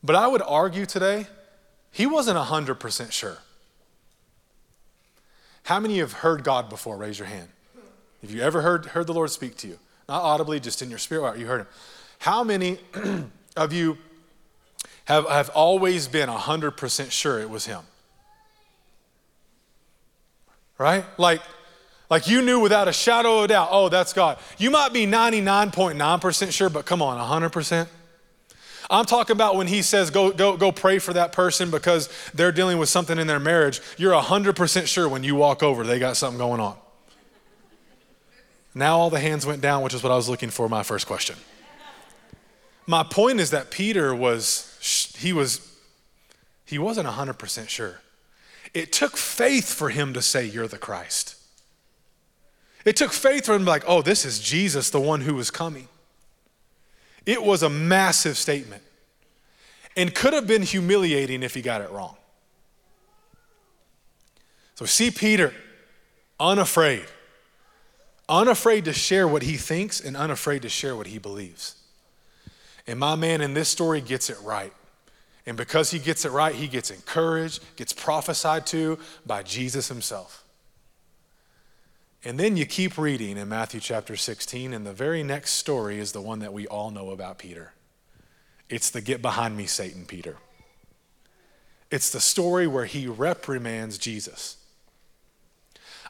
But 0.03 0.17
I 0.17 0.27
would 0.27 0.43
argue 0.43 0.87
today, 0.87 1.27
he 1.91 2.07
wasn't 2.07 2.39
100% 2.39 3.13
sure. 3.13 3.39
How 5.65 5.79
many 5.79 5.99
have 5.99 6.13
heard 6.13 6.43
God 6.43 6.69
before? 6.69 6.97
Raise 6.97 7.19
your 7.19 7.29
hand. 7.29 7.49
Have 8.23 8.31
you 8.31 8.41
ever 8.43 8.63
heard, 8.63 8.87
heard 8.87 9.07
the 9.07 9.13
Lord 9.13 9.31
speak 9.31 9.57
to 9.59 9.69
you? 9.69 9.79
Not 10.09 10.23
audibly, 10.23 10.61
just 10.61 10.83
in 10.83 10.91
your 10.91 10.99
spirit. 10.99 11.39
You 11.39 11.47
heard 11.47 11.61
him. 11.61 11.67
How 12.19 12.43
many 12.45 12.79
of 13.57 13.73
you 13.73 13.99
have, 15.05 15.29
have 15.29 15.49
always 15.51 16.09
been 16.09 16.29
100% 16.29 17.11
sure 17.11 17.41
it 17.41 17.49
was 17.49 17.67
him? 17.67 17.81
Right? 20.79 21.05
Like, 21.19 21.43
like 22.09 22.27
you 22.27 22.43
knew 22.43 22.59
without 22.59 22.89
a 22.89 22.93
shadow 22.93 23.39
of 23.39 23.45
a 23.45 23.49
doubt, 23.49 23.69
oh, 23.71 23.89
that's 23.89 24.13
God. 24.13 24.39
You 24.59 24.71
might 24.71 24.93
be 24.93 25.07
99.9% 25.07 26.53
sure, 26.53 26.71
but 26.71 26.87
come 26.87 27.03
on, 27.03 27.43
100%? 27.43 27.87
I'm 28.91 29.05
talking 29.05 29.35
about 29.35 29.55
when 29.55 29.69
he 29.69 29.83
says, 29.83 30.11
go, 30.11 30.33
go, 30.33 30.57
go 30.57 30.73
pray 30.73 30.99
for 30.99 31.13
that 31.13 31.33
person 31.33 31.71
because 31.71 32.09
they're 32.35 32.51
dealing 32.51 32.79
with 32.79 32.89
something 32.89 33.19
in 33.19 33.29
their 33.29 33.39
marriage. 33.39 33.81
You're 33.97 34.21
100% 34.21 34.87
sure 34.89 35.09
when 35.09 35.23
you 35.23 35.37
walk 35.37 35.63
over, 35.63 35.85
they 35.85 36.01
got 36.01 36.17
something 36.17 36.39
going 36.39 36.61
on. 36.61 36.77
Now 38.75 38.99
all 38.99 39.09
the 39.11 39.21
hands 39.21 39.47
went 39.47 39.63
down, 39.63 39.83
which 39.83 39.95
is 39.95 40.03
what 40.03 40.11
I 40.11 40.17
was 40.17 40.29
looking 40.29 40.51
for 40.51 40.69
my 40.69 40.83
first 40.83 41.07
question. 41.07 41.37
My 42.87 43.05
point 43.05 43.39
is 43.39 43.51
that 43.51 43.71
Peter 43.71 44.13
was, 44.13 45.15
he 45.17 45.33
was, 45.33 45.77
he 46.65 46.79
wasn't 46.79 47.07
100% 47.07 47.69
sure. 47.69 48.01
It 48.75 48.93
took 48.93 49.17
faith 49.17 49.73
for 49.73 49.91
him 49.91 50.13
to 50.15 50.23
say, 50.23 50.45
You're 50.45 50.69
the 50.69 50.79
Christ. 50.79 51.37
It 52.85 52.97
took 52.97 53.13
faith 53.13 53.47
for 53.47 53.55
him 53.55 53.61
to 53.61 53.65
be 53.65 53.71
like, 53.71 53.85
Oh, 53.87 54.03
this 54.03 54.25
is 54.25 54.41
Jesus, 54.41 54.91
the 54.91 55.01
one 55.01 55.23
who 55.23 55.35
was 55.35 55.51
coming. 55.51 55.89
It 57.27 57.43
was 57.43 57.63
a 57.63 57.69
massive 57.69 58.37
statement 58.37 58.83
and 59.97 60.15
could 60.15 60.33
have 60.33 60.47
been 60.47 60.63
humiliating 60.63 61.43
if 61.43 61.55
he 61.55 61.63
got 61.63 61.81
it 61.81 61.91
wrong. 61.91 62.17
So, 64.75 64.87
see 64.87 65.11
Peter, 65.11 65.53
unafraid, 66.39 67.05
unafraid 68.29 68.87
to 68.87 68.93
share 68.93 69.29
what 69.29 69.43
he 69.43 69.57
thinks 69.57 70.01
and 70.01 70.17
unafraid 70.17 70.63
to 70.63 70.69
share 70.69 70.97
what 70.97 71.07
he 71.07 71.19
believes. 71.19 71.75
And 72.87 72.99
my 72.99 73.15
man 73.15 73.41
in 73.43 73.53
this 73.53 73.69
story 73.69 74.01
gets 74.01 74.31
it 74.31 74.39
right. 74.43 74.73
And 75.47 75.57
because 75.57 75.91
he 75.91 75.99
gets 75.99 76.25
it 76.25 76.31
right, 76.31 76.55
he 76.55 76.67
gets 76.67 76.91
encouraged, 76.91 77.63
gets 77.77 77.93
prophesied 77.93 78.67
to 78.69 78.99
by 79.27 79.43
Jesus 79.43 79.89
himself. 79.89 80.45
And 82.25 82.39
then 82.39 82.57
you 82.57 82.67
keep 82.67 82.99
reading 82.99 83.39
in 83.39 83.49
Matthew 83.49 83.81
chapter 83.81 84.15
16, 84.15 84.75
and 84.75 84.87
the 84.87 84.93
very 84.93 85.23
next 85.23 85.53
story 85.53 85.99
is 85.99 86.13
the 86.13 86.21
one 86.21 86.41
that 86.41 86.53
we 86.53 86.67
all 86.67 86.91
know 86.91 87.11
about 87.11 87.39
Peter. 87.39 87.73
It's 88.69 88.91
the 88.91 89.01
get 89.01 89.23
behind 89.23 89.57
me, 89.57 89.67
Satan, 89.67 90.05
Peter. 90.05 90.37
It's 91.91 92.11
the 92.11 92.21
story 92.21 92.67
where 92.67 92.85
he 92.85 93.07
reprimands 93.07 93.97
Jesus. 93.97 94.59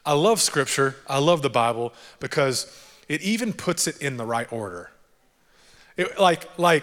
I 0.04 0.14
love 0.14 0.40
scripture, 0.40 0.96
I 1.06 1.18
love 1.18 1.42
the 1.42 1.50
Bible 1.50 1.92
because 2.18 2.76
it 3.08 3.22
even 3.22 3.52
puts 3.52 3.86
it 3.86 4.00
in 4.00 4.16
the 4.16 4.26
right 4.26 4.50
order. 4.52 4.90
It, 5.96 6.18
like, 6.18 6.58
like 6.58 6.82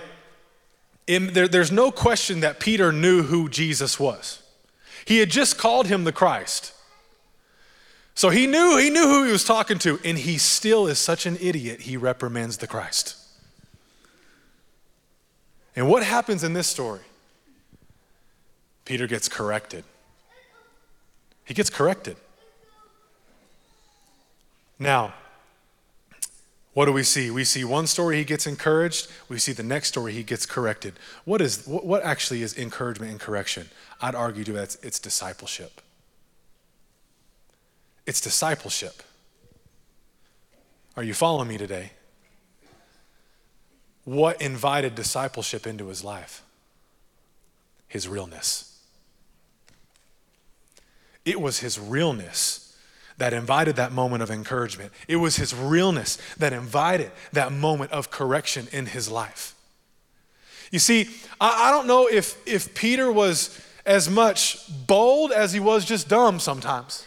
in, 1.06 1.34
there, 1.34 1.48
there's 1.48 1.72
no 1.72 1.92
question 1.92 2.42
that 2.42 2.60
Peter 2.60 2.92
knew 2.92 3.24
who 3.24 3.50
Jesus 3.50 4.00
was. 4.00 4.42
He 5.06 5.18
had 5.18 5.30
just 5.30 5.58
called 5.58 5.88
him 5.88 6.04
the 6.04 6.12
Christ. 6.12 6.74
So 8.18 8.32
he 8.32 8.48
knew, 8.48 8.78
he 8.78 8.90
knew 8.90 9.04
who 9.04 9.26
he 9.26 9.32
was 9.32 9.44
talking 9.44 9.78
to, 9.78 10.00
and 10.04 10.18
he 10.18 10.40
still 10.40 10.88
is 10.88 10.98
such 10.98 11.28
an 11.28 11.38
idiot, 11.40 11.82
he 11.82 11.98
reprimands 11.98 12.58
the 12.58 12.66
Christ. 12.66 13.16
And 15.76 15.88
what 15.88 16.02
happens 16.02 16.44
in 16.44 16.54
this 16.54 16.66
story? 16.66 17.02
Peter 18.86 19.06
gets 19.06 19.30
corrected. 19.30 19.84
He 21.46 21.54
gets 21.54 21.70
corrected. 21.70 22.18
Now, 24.80 25.14
what 26.74 26.86
do 26.86 26.94
we 26.94 27.04
see? 27.04 27.30
We 27.30 27.44
see 27.44 27.64
one 27.64 27.86
story 27.86 28.18
he 28.18 28.24
gets 28.24 28.48
encouraged. 28.48 29.12
We 29.30 29.38
see 29.38 29.52
the 29.52 29.62
next 29.62 29.90
story 29.90 30.14
he 30.14 30.24
gets 30.24 30.48
corrected. 30.48 30.94
What 31.26 31.40
is 31.40 31.68
what 31.68 32.02
actually 32.02 32.42
is 32.42 32.58
encouragement 32.58 33.12
and 33.12 33.20
correction? 33.20 33.70
I'd 34.02 34.16
argue 34.16 34.44
to 34.46 34.54
that 34.54 34.76
it's 34.82 34.98
discipleship. 34.98 35.82
It's 38.08 38.22
discipleship. 38.22 39.04
Are 40.96 41.04
you 41.04 41.14
following 41.14 41.50
me 41.50 41.58
today? 41.58 41.92
What 44.06 44.42
invited 44.42 44.96
discipleship 44.96 45.68
into 45.68 45.90
his 45.90 46.06
life? 46.06 46.42
His 47.90 48.08
realness. 48.08 48.80
It 51.26 51.42
was 51.42 51.60
his 51.60 51.78
realness 51.78 52.78
that 53.18 53.34
invited 53.34 53.76
that 53.76 53.92
moment 53.92 54.24
of 54.24 54.32
encouragement. 54.32 54.94
It 55.10 55.18
was 55.18 55.36
his 55.36 55.54
realness 55.54 56.18
that 56.38 56.54
invited 56.54 57.12
that 57.34 57.52
moment 57.52 57.92
of 57.92 58.10
correction 58.10 58.70
in 58.72 58.86
his 58.86 59.10
life. 59.12 59.54
You 60.72 60.80
see, 60.80 61.10
I, 61.42 61.68
I 61.68 61.72
don't 61.72 61.88
know 61.88 62.08
if, 62.08 62.38
if 62.48 62.74
Peter 62.74 63.12
was 63.12 63.60
as 63.86 64.10
much 64.10 64.60
bold 64.88 65.34
as 65.34 65.52
he 65.52 65.60
was 65.60 65.84
just 65.84 66.08
dumb 66.08 66.40
sometimes. 66.40 67.07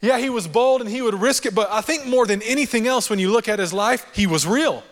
Yeah, 0.00 0.18
he 0.18 0.30
was 0.30 0.46
bold 0.46 0.80
and 0.80 0.88
he 0.88 1.02
would 1.02 1.14
risk 1.14 1.44
it, 1.44 1.54
but 1.54 1.70
I 1.70 1.80
think 1.80 2.06
more 2.06 2.26
than 2.26 2.40
anything 2.42 2.86
else, 2.86 3.10
when 3.10 3.18
you 3.18 3.30
look 3.30 3.48
at 3.48 3.58
his 3.58 3.72
life, 3.72 4.06
he 4.12 4.26
was 4.26 4.46
real. 4.46 4.84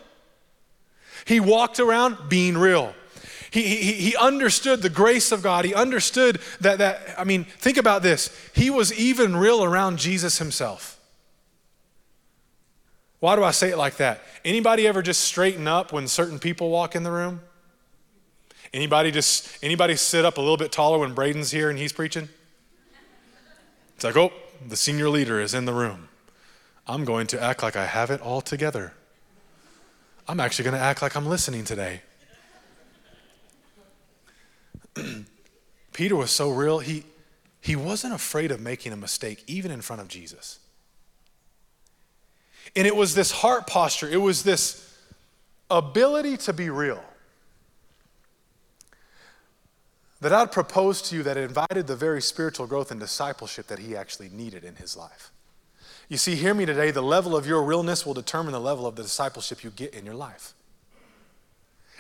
He 1.25 1.39
walked 1.39 1.79
around 1.79 2.29
being 2.29 2.59
real. 2.59 2.95
He, 3.51 3.63
he, 3.63 3.93
he 3.93 4.17
understood 4.17 4.83
the 4.83 4.91
grace 4.91 5.31
of 5.31 5.43
God. 5.43 5.65
He 5.65 5.75
understood 5.75 6.41
that, 6.61 6.79
that, 6.79 7.15
I 7.17 7.25
mean, 7.25 7.45
think 7.45 7.77
about 7.77 8.03
this. 8.03 8.37
He 8.55 8.71
was 8.71 8.93
even 8.93 9.37
real 9.37 9.63
around 9.63 9.99
Jesus 9.99 10.39
himself. 10.39 11.01
Why 13.21 13.35
do 13.37 13.45
I 13.45 13.53
say 13.53 13.71
it 13.71 13.79
like 13.79 13.97
that? 13.97 14.21
Anybody 14.45 14.87
ever 14.87 15.03
just 15.03 15.23
straighten 15.23 15.67
up 15.67 15.93
when 15.93 16.07
certain 16.07 16.39
people 16.39 16.71
walk 16.71 16.95
in 16.95 17.03
the 17.03 17.11
room? 17.11 17.41
Anybody 18.75 19.11
just 19.11 19.65
anybody 19.65 19.97
sit 19.97 20.25
up 20.25 20.37
a 20.37 20.41
little 20.41 20.57
bit 20.57 20.71
taller 20.71 20.99
when 20.99 21.15
Braden's 21.15 21.51
here 21.51 21.71
and 21.71 21.79
he's 21.79 21.93
preaching? 21.93 22.29
It's 23.95 24.05
like, 24.05 24.17
oh, 24.17 24.33
the 24.67 24.77
senior 24.77 25.09
leader 25.09 25.41
is 25.41 25.55
in 25.55 25.65
the 25.65 25.73
room. 25.73 26.09
I'm 26.87 27.05
going 27.05 27.27
to 27.29 27.43
act 27.43 27.63
like 27.63 27.77
I 27.77 27.87
have 27.87 28.11
it 28.11 28.21
all 28.21 28.41
together. 28.41 28.93
I'm 30.29 30.41
actually 30.41 30.65
going 30.65 30.77
to 30.77 30.81
act 30.81 31.03
like 31.03 31.17
I'm 31.17 31.27
listening 31.27 31.65
today. 31.65 32.03
Peter 35.93 36.17
was 36.17 36.31
so 36.31 36.51
real, 36.51 36.79
he, 36.79 37.05
he 37.61 37.77
wasn't 37.77 38.15
afraid 38.15 38.51
of 38.51 38.61
making 38.61 38.93
a 38.93 38.97
mistake, 38.97 39.43
even 39.47 39.71
in 39.71 39.81
front 39.81 40.03
of 40.03 40.09
Jesus. 40.09 40.59
And 42.75 42.87
it 42.87 42.95
was 42.95 43.15
this 43.15 43.31
heart 43.31 43.67
posture, 43.67 44.09
it 44.09 44.21
was 44.21 44.43
this 44.43 44.83
ability 45.71 46.37
to 46.39 46.53
be 46.53 46.71
real 46.71 47.03
that 50.21 50.33
I'd 50.33 50.53
propose 50.53 51.03
to 51.03 51.17
you 51.17 51.23
that 51.25 51.37
invited 51.37 51.87
the 51.87 51.97
very 51.97 52.23
spiritual 52.23 52.67
growth 52.67 52.91
and 52.91 52.99
discipleship 52.99 53.67
that 53.67 53.79
he 53.79 53.97
actually 53.97 54.31
needed 54.31 54.65
in 54.65 54.77
his 54.77 54.97
life. 54.97 55.31
You 56.09 56.17
see, 56.17 56.37
hear 56.37 56.55
me 56.55 56.65
today, 56.67 56.91
the 56.91 57.03
level 57.03 57.37
of 57.37 57.47
your 57.47 57.63
realness 57.63 58.07
will 58.07 58.15
determine 58.15 58.53
the 58.53 58.61
level 58.61 58.87
of 58.87 58.97
the 58.97 59.03
discipleship 59.03 59.65
you 59.65 59.71
get 59.71 59.93
in 59.93 60.07
your 60.07 60.15
life. 60.15 60.55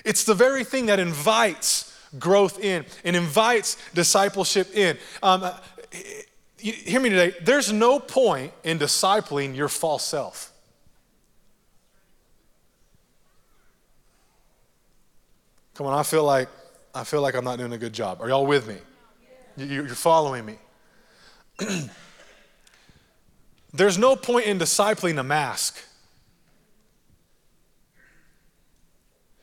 It's 0.04 0.24
the 0.24 0.34
very 0.34 0.64
thing 0.64 0.86
that 0.86 1.00
invites 1.00 1.92
growth 2.18 2.62
in 2.62 2.84
and 3.04 3.16
invites 3.16 3.76
discipleship 3.92 4.74
in. 4.74 4.96
Um, 5.22 5.50
hear 6.56 7.00
me 7.00 7.10
today, 7.10 7.34
there's 7.42 7.72
no 7.72 7.98
point 7.98 8.52
in 8.62 8.78
discipling 8.78 9.56
your 9.56 9.68
false 9.68 10.04
self. 10.04 10.52
Come 15.74 15.86
on, 15.86 15.98
I 15.98 16.04
feel 16.04 16.24
like 16.24 16.48
I 16.96 17.04
feel 17.04 17.20
like 17.20 17.34
I'm 17.34 17.44
not 17.44 17.58
doing 17.58 17.74
a 17.74 17.78
good 17.78 17.92
job. 17.92 18.22
Are 18.22 18.28
y'all 18.28 18.46
with 18.46 18.66
me? 18.66 18.76
You're 19.58 19.86
following 19.88 20.46
me. 20.46 20.56
There's 23.74 23.98
no 23.98 24.16
point 24.16 24.46
in 24.46 24.58
discipling 24.58 25.20
a 25.20 25.22
mask. 25.22 25.78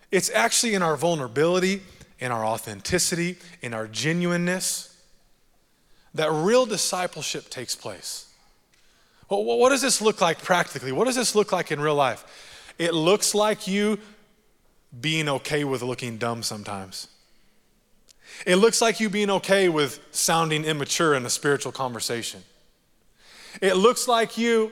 It's 0.10 0.32
actually 0.32 0.74
in 0.74 0.82
our 0.82 0.98
vulnerability, 0.98 1.84
in 2.20 2.32
our 2.32 2.44
authenticity, 2.44 3.38
in 3.62 3.76
our 3.76 3.88
genuineness 3.88 4.98
that 6.16 6.32
real 6.32 6.66
discipleship 6.66 7.50
takes 7.50 7.76
place. 7.76 8.30
Well, 9.30 9.44
what 9.44 9.70
does 9.70 9.82
this 9.82 10.02
look 10.02 10.22
like 10.22 10.42
practically? 10.42 10.92
What 10.92 11.06
does 11.06 11.16
this 11.16 11.36
look 11.36 11.52
like 11.52 11.72
in 11.72 11.80
real 11.80 11.96
life? 11.96 12.26
It 12.80 12.96
looks 12.96 13.36
like 13.36 13.68
you 13.68 14.00
being 15.00 15.30
okay 15.30 15.64
with 15.64 15.84
looking 15.84 16.18
dumb 16.18 16.42
sometimes. 16.42 17.10
It 18.46 18.58
looks 18.58 18.82
like 18.82 19.00
you 19.00 19.10
being 19.10 19.30
okay 19.30 19.70
with 19.70 20.00
sounding 20.12 20.66
immature 20.66 21.14
in 21.16 21.26
a 21.26 21.30
spiritual 21.30 21.72
conversation. 21.72 22.42
It 23.62 23.76
looks 23.76 24.08
like 24.08 24.38
you 24.38 24.72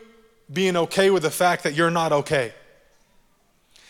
being 0.51 0.75
okay 0.75 1.09
with 1.09 1.23
the 1.23 1.31
fact 1.31 1.63
that 1.63 1.73
you're 1.73 1.91
not 1.91 2.11
okay. 2.11 2.53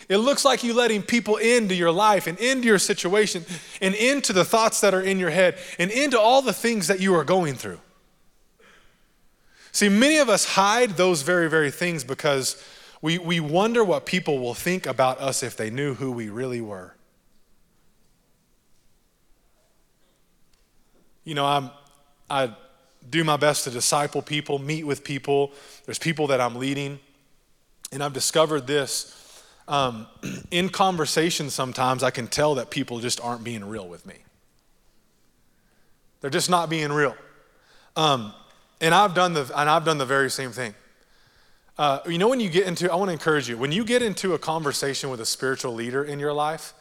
It 0.09 0.17
looks 0.17 0.43
like 0.43 0.63
you 0.63 0.73
letting 0.73 1.03
people 1.03 1.37
into 1.37 1.73
your 1.73 1.91
life 1.91 2.27
and 2.27 2.37
into 2.37 2.67
your 2.67 2.79
situation 2.79 3.45
and 3.81 3.95
into 3.95 4.33
the 4.33 4.43
thoughts 4.43 4.81
that 4.81 4.93
are 4.93 5.01
in 5.01 5.19
your 5.19 5.29
head 5.29 5.57
and 5.79 5.89
into 5.89 6.19
all 6.19 6.41
the 6.41 6.53
things 6.53 6.87
that 6.87 6.99
you 6.99 7.15
are 7.15 7.23
going 7.23 7.55
through. 7.55 7.79
See, 9.71 9.87
many 9.87 10.17
of 10.17 10.27
us 10.27 10.43
hide 10.45 10.91
those 10.91 11.21
very, 11.21 11.49
very 11.49 11.71
things 11.71 12.03
because 12.03 12.61
we, 13.01 13.17
we 13.17 13.39
wonder 13.39 13.83
what 13.83 14.05
people 14.05 14.39
will 14.39 14.53
think 14.53 14.85
about 14.85 15.19
us 15.19 15.43
if 15.43 15.55
they 15.55 15.69
knew 15.69 15.93
who 15.93 16.11
we 16.11 16.29
really 16.29 16.61
were. 16.61 16.93
You 21.23 21.35
know, 21.35 21.45
I'm, 21.45 21.69
I 22.29 22.55
do 23.09 23.23
my 23.23 23.37
best 23.37 23.63
to 23.65 23.69
disciple 23.69 24.21
people, 24.21 24.59
meet 24.59 24.85
with 24.85 25.03
people. 25.03 25.51
There's 25.85 25.99
people 25.99 26.27
that 26.27 26.41
I'm 26.41 26.55
leading. 26.55 26.99
And 27.91 28.03
I've 28.03 28.13
discovered 28.13 28.67
this 28.67 29.17
um, 29.67 30.07
in 30.51 30.69
conversation, 30.69 31.49
sometimes 31.49 32.03
I 32.03 32.11
can 32.11 32.27
tell 32.27 32.55
that 32.55 32.69
people 32.69 32.99
just 32.99 33.21
aren't 33.21 33.43
being 33.43 33.63
real 33.63 33.87
with 33.87 34.05
me. 34.05 34.15
They're 36.19 36.29
just 36.29 36.49
not 36.49 36.69
being 36.69 36.91
real. 36.91 37.15
Um, 37.95 38.33
and 38.79 38.93
I've 38.93 39.13
done 39.13 39.33
the 39.33 39.51
and 39.55 39.69
I've 39.69 39.85
done 39.85 39.97
the 39.97 40.05
very 40.05 40.29
same 40.29 40.51
thing. 40.51 40.75
Uh, 41.77 41.99
you 42.07 42.17
know, 42.17 42.27
when 42.27 42.39
you 42.39 42.49
get 42.49 42.67
into, 42.67 42.91
I 42.91 42.95
want 42.95 43.09
to 43.09 43.13
encourage 43.13 43.49
you, 43.49 43.57
when 43.57 43.71
you 43.71 43.83
get 43.83 44.01
into 44.01 44.33
a 44.33 44.39
conversation 44.39 45.09
with 45.09 45.19
a 45.19 45.25
spiritual 45.25 45.73
leader 45.73 46.03
in 46.03 46.19
your 46.19 46.33
life, 46.33 46.73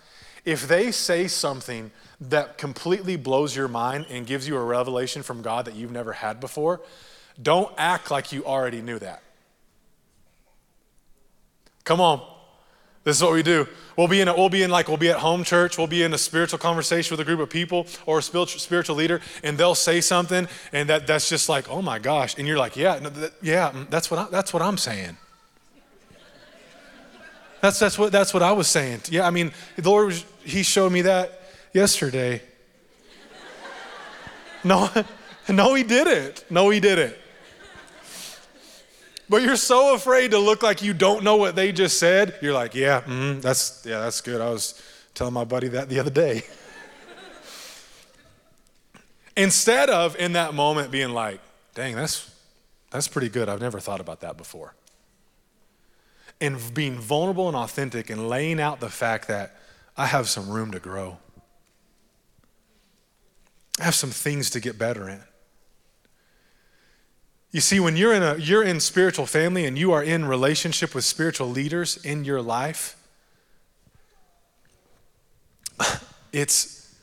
if 0.45 0.67
they 0.67 0.91
say 0.91 1.29
something 1.29 1.91
that 2.21 2.59
completely 2.59 3.17
blows 3.17 3.57
your 3.57 3.69
mind 3.69 4.07
and 4.11 4.27
gives 4.27 4.47
you 4.47 4.57
a 4.57 4.65
revelation 4.65 5.23
from 5.23 5.43
God 5.43 5.65
that 5.65 5.75
you've 5.75 5.91
never 5.91 6.13
had 6.13 6.41
before, 6.41 6.81
don't 7.41 7.73
act 7.79 8.11
like 8.11 8.33
you 8.33 8.45
already 8.45 8.83
knew 8.83 8.99
that. 8.99 9.23
Come 11.85 12.01
on. 12.01 12.21
This 13.03 13.17
is 13.17 13.23
what 13.23 13.33
we 13.33 13.43
do. 13.43 13.67
We'll 13.97 14.09
be 14.09 14.21
in, 14.21 14.29
a, 14.29 14.37
we'll 14.37 14.51
be 14.51 14.63
in 14.63 14.71
like, 14.71 14.89
we'll 14.89 14.99
be 14.99 15.09
at 15.09 15.17
home 15.17 15.43
church, 15.43 15.79
we'll 15.79 15.87
be 15.87 16.03
in 16.03 16.13
a 16.13 16.19
spiritual 16.19 16.59
conversation 16.59 17.17
with 17.17 17.21
a 17.21 17.25
group 17.25 17.41
of 17.41 17.49
people 17.49 17.87
or 18.05 18.19
a 18.19 18.23
spiritual, 18.23 18.95
leader, 18.95 19.23
and 19.43 19.57
they'll 19.57 19.75
say 19.75 20.03
something, 20.03 20.47
and 20.73 20.89
that, 20.91 21.07
that's 21.07 21.29
just 21.29 21.49
like, 21.49 21.71
oh 21.71 21.81
my 21.81 21.99
gosh. 21.99 22.37
And 22.37 22.47
you're 22.47 22.59
like, 22.59 22.77
yeah, 22.77 22.99
no, 22.99 23.09
that, 23.09 23.33
yeah, 23.41 23.71
mm, 23.71 23.89
that's 23.89 24.11
what, 24.11 24.21
I, 24.21 24.29
that's 24.31 24.53
what 24.53 24.63
I'm 24.63 24.77
saying. 24.77 25.17
That's, 27.61 27.79
that's, 27.79 27.99
what, 27.99 28.13
that's 28.13 28.33
what 28.33 28.43
I 28.43 28.53
was 28.53 28.69
saying. 28.69 29.03
Yeah, 29.11 29.27
I 29.27 29.31
mean, 29.31 29.53
the 29.77 29.89
Lord, 29.89 30.07
was, 30.07 30.25
He 30.43 30.63
showed 30.63 30.93
me 30.93 31.03
that 31.03 31.41
yesterday. 31.73 32.43
No, 34.63 34.91
no, 35.49 35.73
He 35.73 35.83
didn't. 35.83 36.45
No, 36.51 36.69
He 36.69 36.81
didn't. 36.81 37.15
But 39.31 39.43
you're 39.43 39.55
so 39.55 39.95
afraid 39.95 40.33
to 40.33 40.39
look 40.39 40.65
like 40.65 40.83
you 40.83 40.93
don't 40.93 41.23
know 41.23 41.37
what 41.37 41.55
they 41.55 41.71
just 41.71 42.01
said. 42.01 42.35
You're 42.43 42.53
like, 42.53 42.75
yeah, 42.75 43.03
mm, 43.03 43.41
that's 43.41 43.87
yeah, 43.87 44.01
that's 44.01 44.21
good. 44.21 44.41
I 44.41 44.51
was 44.51 44.83
telling 45.15 45.33
my 45.33 45.45
buddy 45.45 45.69
that 45.69 45.89
the 45.89 46.01
other 46.01 46.11
day. 46.11 46.43
Instead 49.37 49.89
of 49.89 50.17
in 50.17 50.33
that 50.33 50.53
moment 50.53 50.91
being 50.91 51.11
like, 51.11 51.41
dang, 51.75 51.95
that's 51.95 52.29
that's 52.91 53.07
pretty 53.07 53.29
good. 53.29 53.49
I've 53.49 53.61
never 53.61 53.79
thought 53.79 54.01
about 54.01 54.21
that 54.23 54.37
before. 54.37 54.75
And 56.41 56.59
being 56.73 56.99
vulnerable 56.99 57.49
and 57.49 57.57
authentic 57.57 58.09
and 58.09 58.29
laying 58.29 58.61
out 58.61 58.81
the 58.81 58.89
fact 58.89 59.29
that 59.29 59.57
I 59.97 60.07
have 60.07 60.29
some 60.29 60.49
room 60.49 60.71
to 60.71 60.81
grow. 60.81 61.19
I 63.79 63.85
have 63.85 63.95
some 63.95 64.11
things 64.11 64.51
to 64.51 64.61
get 64.61 64.79
better 64.79 65.09
in. 65.09 65.21
You 67.51 67.61
see, 67.61 67.81
when 67.81 67.97
you're 67.97 68.15
in 68.15 68.23
a 68.23 68.37
you're 68.37 68.63
in 68.63 68.79
spiritual 68.79 69.27
family 69.27 69.67
and 69.67 69.77
you 69.77 69.93
are 69.93 70.03
in 70.03 70.25
relationship 70.25 70.95
with 70.95 71.05
spiritual 71.05 71.49
leaders 71.49 71.97
in 72.05 72.25
your 72.25 72.41
life, 72.41 72.97
it's 76.33 76.95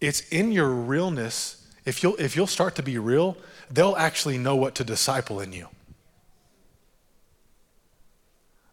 it's 0.00 0.20
in 0.28 0.52
your 0.52 0.68
realness. 0.68 1.66
If 1.84 2.02
you'll 2.02 2.16
if 2.16 2.36
you'll 2.36 2.46
start 2.46 2.74
to 2.76 2.82
be 2.82 2.98
real, 2.98 3.36
they'll 3.70 3.96
actually 3.96 4.36
know 4.36 4.56
what 4.56 4.74
to 4.76 4.84
disciple 4.84 5.40
in 5.40 5.52
you. 5.52 5.68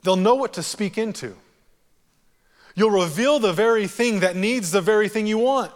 They'll 0.06 0.16
know 0.16 0.36
what 0.36 0.54
to 0.54 0.64
speak 0.64 1.00
into. 1.00 1.36
You'll 2.76 2.92
reveal 2.92 3.40
the 3.40 3.54
very 3.54 3.88
thing 3.88 4.20
that 4.20 4.36
needs 4.36 4.70
the 4.70 4.80
very 4.80 5.10
thing 5.10 5.26
you 5.26 5.40
want. 5.40 5.72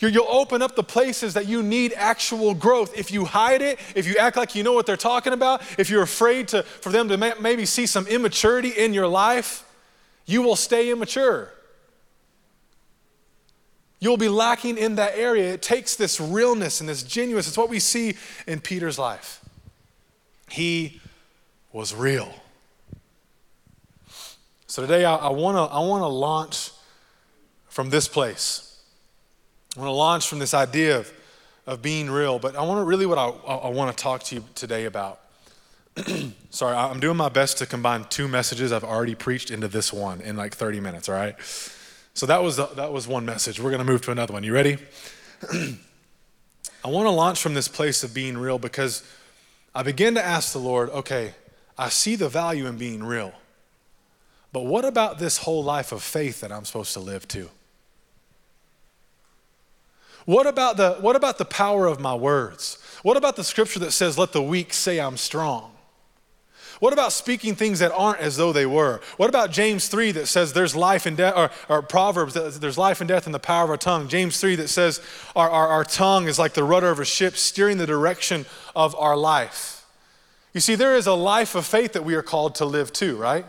You'll 0.00 0.26
open 0.28 0.62
up 0.62 0.74
the 0.74 0.82
places 0.82 1.34
that 1.34 1.46
you 1.46 1.62
need 1.62 1.92
actual 1.96 2.54
growth. 2.54 2.98
If 2.98 3.12
you 3.12 3.24
hide 3.24 3.62
it, 3.62 3.78
if 3.94 4.04
you 4.06 4.16
act 4.16 4.36
like 4.36 4.56
you 4.56 4.64
know 4.64 4.72
what 4.72 4.84
they're 4.84 4.96
talking 4.96 5.32
about, 5.32 5.62
if 5.78 5.88
you're 5.88 6.02
afraid 6.02 6.48
to, 6.48 6.64
for 6.64 6.90
them 6.90 7.08
to 7.08 7.36
maybe 7.40 7.64
see 7.66 7.86
some 7.86 8.06
immaturity 8.08 8.70
in 8.70 8.92
your 8.92 9.06
life, 9.06 9.64
you 10.26 10.42
will 10.42 10.56
stay 10.56 10.90
immature. 10.90 11.52
You'll 14.00 14.16
be 14.16 14.28
lacking 14.28 14.76
in 14.76 14.96
that 14.96 15.16
area. 15.16 15.54
It 15.54 15.62
takes 15.62 15.94
this 15.94 16.20
realness 16.20 16.80
and 16.80 16.88
this 16.88 17.04
genuineness. 17.04 17.46
It's 17.46 17.56
what 17.56 17.70
we 17.70 17.78
see 17.78 18.16
in 18.48 18.60
Peter's 18.60 18.98
life. 18.98 19.40
He 20.50 21.00
was 21.72 21.94
real. 21.94 22.34
So 24.66 24.82
today 24.82 25.04
I, 25.04 25.16
I 25.16 25.30
want 25.30 25.56
to 25.56 25.74
I 25.74 25.80
wanna 25.80 26.08
launch 26.08 26.70
from 27.68 27.90
this 27.90 28.08
place. 28.08 28.66
I 29.76 29.80
want 29.80 29.88
to 29.88 29.92
launch 29.92 30.28
from 30.28 30.38
this 30.38 30.54
idea 30.54 30.98
of, 30.98 31.12
of 31.66 31.82
being 31.82 32.10
real, 32.10 32.38
but 32.38 32.56
I 32.56 32.62
want 32.62 32.80
to 32.80 32.84
really 32.84 33.04
what 33.04 33.18
I, 33.18 33.26
I 33.26 33.68
want 33.68 33.94
to 33.94 34.02
talk 34.02 34.22
to 34.24 34.36
you 34.36 34.44
today 34.54 34.86
about. 34.86 35.20
Sorry, 36.50 36.74
I'm 36.74 37.00
doing 37.00 37.18
my 37.18 37.28
best 37.28 37.58
to 37.58 37.66
combine 37.66 38.04
two 38.08 38.28
messages 38.28 38.72
I've 38.72 38.84
already 38.84 39.14
preached 39.14 39.50
into 39.50 39.68
this 39.68 39.92
one 39.92 40.22
in 40.22 40.36
like 40.36 40.54
30 40.54 40.80
minutes, 40.80 41.10
all 41.10 41.14
right? 41.14 41.36
So 42.14 42.24
that 42.24 42.42
was, 42.42 42.56
the, 42.56 42.66
that 42.76 42.92
was 42.92 43.06
one 43.06 43.26
message. 43.26 43.60
We're 43.60 43.70
going 43.70 43.84
to 43.84 43.90
move 43.92 44.00
to 44.02 44.10
another 44.10 44.32
one. 44.32 44.42
You 44.42 44.54
ready? 44.54 44.78
I 45.52 46.88
want 46.88 47.04
to 47.06 47.10
launch 47.10 47.42
from 47.42 47.52
this 47.52 47.68
place 47.68 48.02
of 48.02 48.14
being 48.14 48.38
real 48.38 48.58
because 48.58 49.02
I 49.74 49.82
begin 49.82 50.14
to 50.14 50.24
ask 50.24 50.54
the 50.54 50.58
Lord, 50.58 50.88
okay, 50.88 51.34
I 51.76 51.90
see 51.90 52.16
the 52.16 52.30
value 52.30 52.66
in 52.66 52.78
being 52.78 53.04
real, 53.04 53.34
but 54.56 54.64
what 54.64 54.86
about 54.86 55.18
this 55.18 55.36
whole 55.36 55.62
life 55.62 55.92
of 55.92 56.02
faith 56.02 56.40
that 56.40 56.50
I'm 56.50 56.64
supposed 56.64 56.94
to 56.94 57.00
live 57.00 57.28
too? 57.28 57.50
What 60.24 60.46
about 60.46 60.78
the, 60.78 60.94
what 60.94 61.14
about 61.14 61.36
the 61.36 61.44
power 61.44 61.86
of 61.86 62.00
my 62.00 62.14
words? 62.14 62.78
What 63.02 63.18
about 63.18 63.36
the 63.36 63.44
scripture 63.44 63.80
that 63.80 63.90
says, 63.90 64.16
let 64.16 64.32
the 64.32 64.40
weak 64.40 64.72
say 64.72 64.98
I'm 64.98 65.18
strong? 65.18 65.72
What 66.80 66.94
about 66.94 67.12
speaking 67.12 67.54
things 67.54 67.80
that 67.80 67.92
aren't 67.92 68.20
as 68.20 68.38
though 68.38 68.50
they 68.50 68.64
were? 68.64 69.02
What 69.18 69.28
about 69.28 69.50
James 69.50 69.88
3 69.88 70.12
that 70.12 70.26
says 70.26 70.54
there's 70.54 70.74
life 70.74 71.04
and 71.04 71.18
death, 71.18 71.34
or, 71.36 71.50
or, 71.68 71.82
Proverbs 71.82 72.32
that 72.32 72.54
there's 72.54 72.78
life 72.78 73.02
and 73.02 73.08
death 73.08 73.26
in 73.26 73.32
the 73.32 73.38
power 73.38 73.64
of 73.64 73.68
our 73.68 73.76
tongue? 73.76 74.08
James 74.08 74.40
3 74.40 74.56
that 74.56 74.68
says 74.68 75.02
our, 75.36 75.50
our, 75.50 75.68
our 75.68 75.84
tongue 75.84 76.28
is 76.28 76.38
like 76.38 76.54
the 76.54 76.64
rudder 76.64 76.88
of 76.88 76.98
a 76.98 77.04
ship 77.04 77.36
steering 77.36 77.76
the 77.76 77.86
direction 77.86 78.46
of 78.74 78.96
our 78.96 79.18
life. 79.18 79.86
You 80.54 80.60
see, 80.60 80.76
there 80.76 80.96
is 80.96 81.06
a 81.06 81.12
life 81.12 81.54
of 81.54 81.66
faith 81.66 81.92
that 81.92 82.06
we 82.06 82.14
are 82.14 82.22
called 82.22 82.54
to 82.54 82.64
live 82.64 82.90
too, 82.90 83.18
right? 83.18 83.44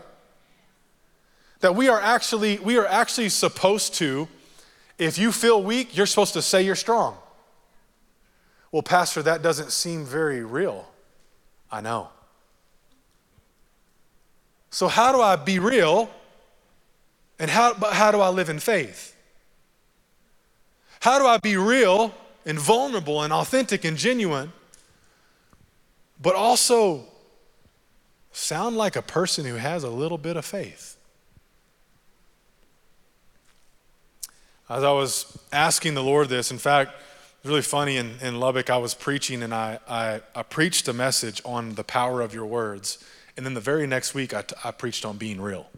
That 1.60 1.74
we 1.74 1.88
are 1.88 2.00
actually, 2.00 2.58
we 2.58 2.78
are 2.78 2.86
actually 2.86 3.28
supposed 3.28 3.94
to 3.94 4.28
if 4.98 5.16
you 5.16 5.30
feel 5.30 5.62
weak, 5.62 5.96
you're 5.96 6.06
supposed 6.06 6.32
to 6.32 6.42
say 6.42 6.62
you're 6.62 6.74
strong. 6.74 7.16
Well, 8.72 8.82
Pastor, 8.82 9.22
that 9.22 9.42
doesn't 9.42 9.70
seem 9.70 10.04
very 10.04 10.44
real. 10.44 10.88
I 11.70 11.80
know. 11.80 12.08
So, 14.70 14.88
how 14.88 15.12
do 15.12 15.22
I 15.22 15.36
be 15.36 15.58
real? 15.58 16.10
And 17.38 17.48
how, 17.48 17.74
how 17.74 18.10
do 18.10 18.20
I 18.20 18.28
live 18.30 18.48
in 18.48 18.58
faith? 18.58 19.14
How 21.00 21.20
do 21.20 21.26
I 21.26 21.38
be 21.38 21.56
real 21.56 22.12
and 22.44 22.58
vulnerable 22.58 23.22
and 23.22 23.32
authentic 23.32 23.84
and 23.84 23.96
genuine, 23.96 24.52
but 26.20 26.34
also 26.34 27.04
sound 28.32 28.76
like 28.76 28.96
a 28.96 29.02
person 29.02 29.44
who 29.44 29.56
has 29.56 29.84
a 29.84 29.90
little 29.90 30.18
bit 30.18 30.36
of 30.36 30.44
faith. 30.44 30.97
As 34.68 34.84
I 34.84 34.92
was 34.92 35.38
asking 35.50 35.94
the 35.94 36.02
Lord 36.02 36.28
this, 36.28 36.50
in 36.50 36.58
fact, 36.58 36.90
it 36.90 37.44
was 37.44 37.50
really 37.50 37.62
funny 37.62 37.96
in, 37.96 38.16
in 38.20 38.38
Lubbock, 38.38 38.68
I 38.68 38.76
was 38.76 38.92
preaching 38.94 39.42
and 39.42 39.54
I, 39.54 39.78
I, 39.88 40.20
I 40.34 40.42
preached 40.42 40.88
a 40.88 40.92
message 40.92 41.40
on 41.44 41.74
the 41.74 41.84
power 41.84 42.20
of 42.20 42.34
your 42.34 42.44
words. 42.44 43.02
And 43.36 43.46
then 43.46 43.54
the 43.54 43.60
very 43.60 43.86
next 43.86 44.14
week, 44.14 44.34
I, 44.34 44.42
t- 44.42 44.56
I 44.62 44.72
preached 44.72 45.04
on 45.04 45.16
being 45.16 45.40
real. 45.40 45.70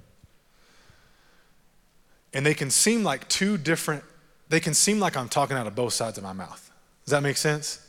And 2.32 2.44
they 2.44 2.54
can 2.54 2.70
seem 2.70 3.04
like 3.04 3.28
two 3.28 3.56
different, 3.56 4.02
they 4.48 4.60
can 4.60 4.74
seem 4.74 4.98
like 4.98 5.16
I'm 5.16 5.28
talking 5.28 5.56
out 5.56 5.66
of 5.66 5.74
both 5.74 5.92
sides 5.92 6.18
of 6.18 6.24
my 6.24 6.32
mouth. 6.32 6.70
Does 7.04 7.12
that 7.12 7.22
make 7.22 7.36
sense? 7.36 7.86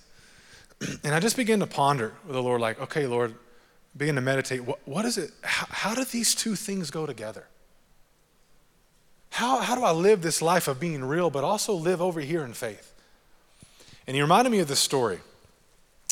And 1.04 1.14
I 1.14 1.20
just 1.20 1.38
began 1.38 1.60
to 1.60 1.68
ponder 1.68 2.14
with 2.26 2.34
the 2.34 2.42
Lord, 2.42 2.60
like, 2.60 2.82
okay, 2.82 3.06
Lord, 3.06 3.36
begin 3.96 4.16
to 4.16 4.22
meditate. 4.22 4.64
What, 4.64 4.80
what 4.86 5.06
is 5.06 5.18
it? 5.18 5.32
How, 5.44 5.68
how 5.70 5.96
do 5.96 6.04
these 6.04 6.34
two 6.34 6.56
things 6.56 6.90
go 6.90 7.06
together? 7.06 7.46
How, 9.32 9.60
how 9.62 9.76
do 9.76 9.84
I 9.84 9.92
live 9.92 10.22
this 10.22 10.42
life 10.42 10.68
of 10.68 10.80
being 10.80 11.04
real, 11.04 11.30
but 11.30 11.44
also 11.44 11.74
live 11.74 12.02
over 12.02 12.20
here 12.20 12.44
in 12.44 12.54
faith? 12.54 12.94
And 14.06 14.14
he 14.14 14.22
reminded 14.22 14.52
me 14.52 14.60
of 14.60 14.68
this 14.68 14.82
story. 14.82 15.20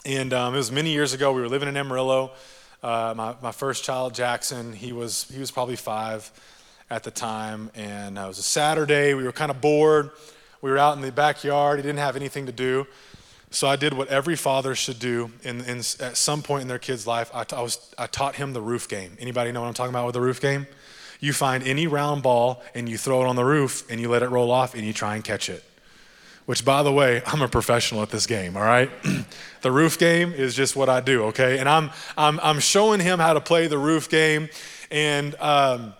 And 0.06 0.34
um, 0.34 0.54
it 0.54 0.58
was 0.58 0.72
many 0.72 0.92
years 0.92 1.14
ago. 1.14 1.34
We 1.34 1.42
were 1.42 1.50
living 1.50 1.68
in 1.68 1.76
Amarillo. 1.76 2.32
Uh, 2.82 3.14
my, 3.16 3.36
my 3.42 3.52
first 3.52 3.84
child, 3.84 4.16
Jackson, 4.16 4.72
he 4.72 4.94
was, 4.94 5.30
he 5.30 5.38
was 5.38 5.52
probably 5.52 5.76
five 5.76 6.32
at 6.90 7.04
the 7.04 7.12
time. 7.12 7.70
And 7.76 8.18
uh, 8.18 8.24
it 8.24 8.28
was 8.30 8.40
a 8.40 8.44
Saturday. 8.44 9.14
We 9.14 9.26
were 9.26 9.34
kind 9.34 9.52
of 9.52 9.60
bored. 9.60 10.12
We 10.62 10.72
were 10.72 10.78
out 10.78 10.96
in 10.96 11.02
the 11.02 11.12
backyard. 11.12 11.78
He 11.78 11.84
didn't 11.84 12.00
have 12.00 12.16
anything 12.16 12.46
to 12.46 12.54
do. 12.54 12.88
So 13.52 13.68
I 13.68 13.76
did 13.76 13.94
what 13.94 14.08
every 14.08 14.38
father 14.38 14.76
should 14.76 15.00
do 15.00 15.32
in, 15.44 15.60
in, 15.66 15.80
at 15.80 16.16
some 16.16 16.42
point 16.42 16.62
in 16.62 16.68
their 16.70 16.80
kid's 16.80 17.06
life. 17.06 17.30
I, 17.34 17.44
t- 17.44 17.56
I, 17.56 17.62
was, 17.62 17.94
I 17.98 18.08
taught 18.08 18.36
him 18.36 18.54
the 18.54 18.62
roof 18.62 18.88
game. 18.88 19.18
Anybody 19.20 19.52
know 19.52 19.60
what 19.60 19.68
I'm 19.68 19.74
talking 19.74 19.94
about 19.94 20.06
with 20.06 20.14
the 20.14 20.22
roof 20.22 20.40
game? 20.40 20.68
You 21.20 21.34
find 21.34 21.64
any 21.64 21.88
round 21.88 22.24
ball 22.24 22.62
and 22.74 22.88
you 22.88 22.98
throw 22.98 23.22
it 23.22 23.28
on 23.28 23.36
the 23.36 23.44
roof 23.44 23.90
and 23.90 24.00
you 24.00 24.10
let 24.10 24.24
it 24.24 24.30
roll 24.30 24.52
off 24.52 24.74
and 24.74 24.86
you 24.86 24.94
try 24.94 25.16
and 25.16 25.24
catch 25.24 25.50
it. 25.50 25.64
Which, 26.46 26.66
by 26.66 26.82
the 26.82 26.92
way, 26.92 27.22
I'm 27.28 27.42
a 27.42 27.48
professional 27.48 28.02
at 28.02 28.10
this 28.10 28.26
game, 28.26 28.58
all 28.58 28.64
right? 28.64 28.90
the 29.62 29.72
roof 29.72 30.00
game 30.00 30.34
is 30.34 30.56
just 30.56 30.76
what 30.76 30.90
I 30.90 31.00
do, 31.00 31.26
okay? 31.26 31.60
And 31.60 31.70
I'm, 31.70 31.92
I'm, 32.18 32.40
I'm 32.42 32.60
showing 32.60 33.00
him 33.00 33.20
how 33.20 33.34
to 33.34 33.42
play 33.42 33.68
the 33.68 33.78
roof 33.78 34.10
game. 34.10 34.50
And 34.90 35.36
um, 35.36 35.94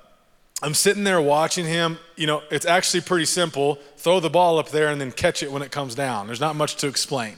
I'm 0.64 0.74
sitting 0.74 1.04
there 1.04 1.22
watching 1.22 1.66
him. 1.66 2.00
You 2.16 2.28
know, 2.28 2.42
it's 2.50 2.66
actually 2.66 3.02
pretty 3.02 3.26
simple. 3.26 3.78
Throw 3.98 4.20
the 4.20 4.30
ball 4.30 4.58
up 4.58 4.70
there 4.70 4.88
and 4.88 5.00
then 5.00 5.12
catch 5.12 5.44
it 5.44 5.52
when 5.52 5.62
it 5.62 5.72
comes 5.72 5.94
down. 5.94 6.26
There's 6.26 6.42
not 6.42 6.56
much 6.56 6.78
to 6.78 6.88
explain. 6.88 7.36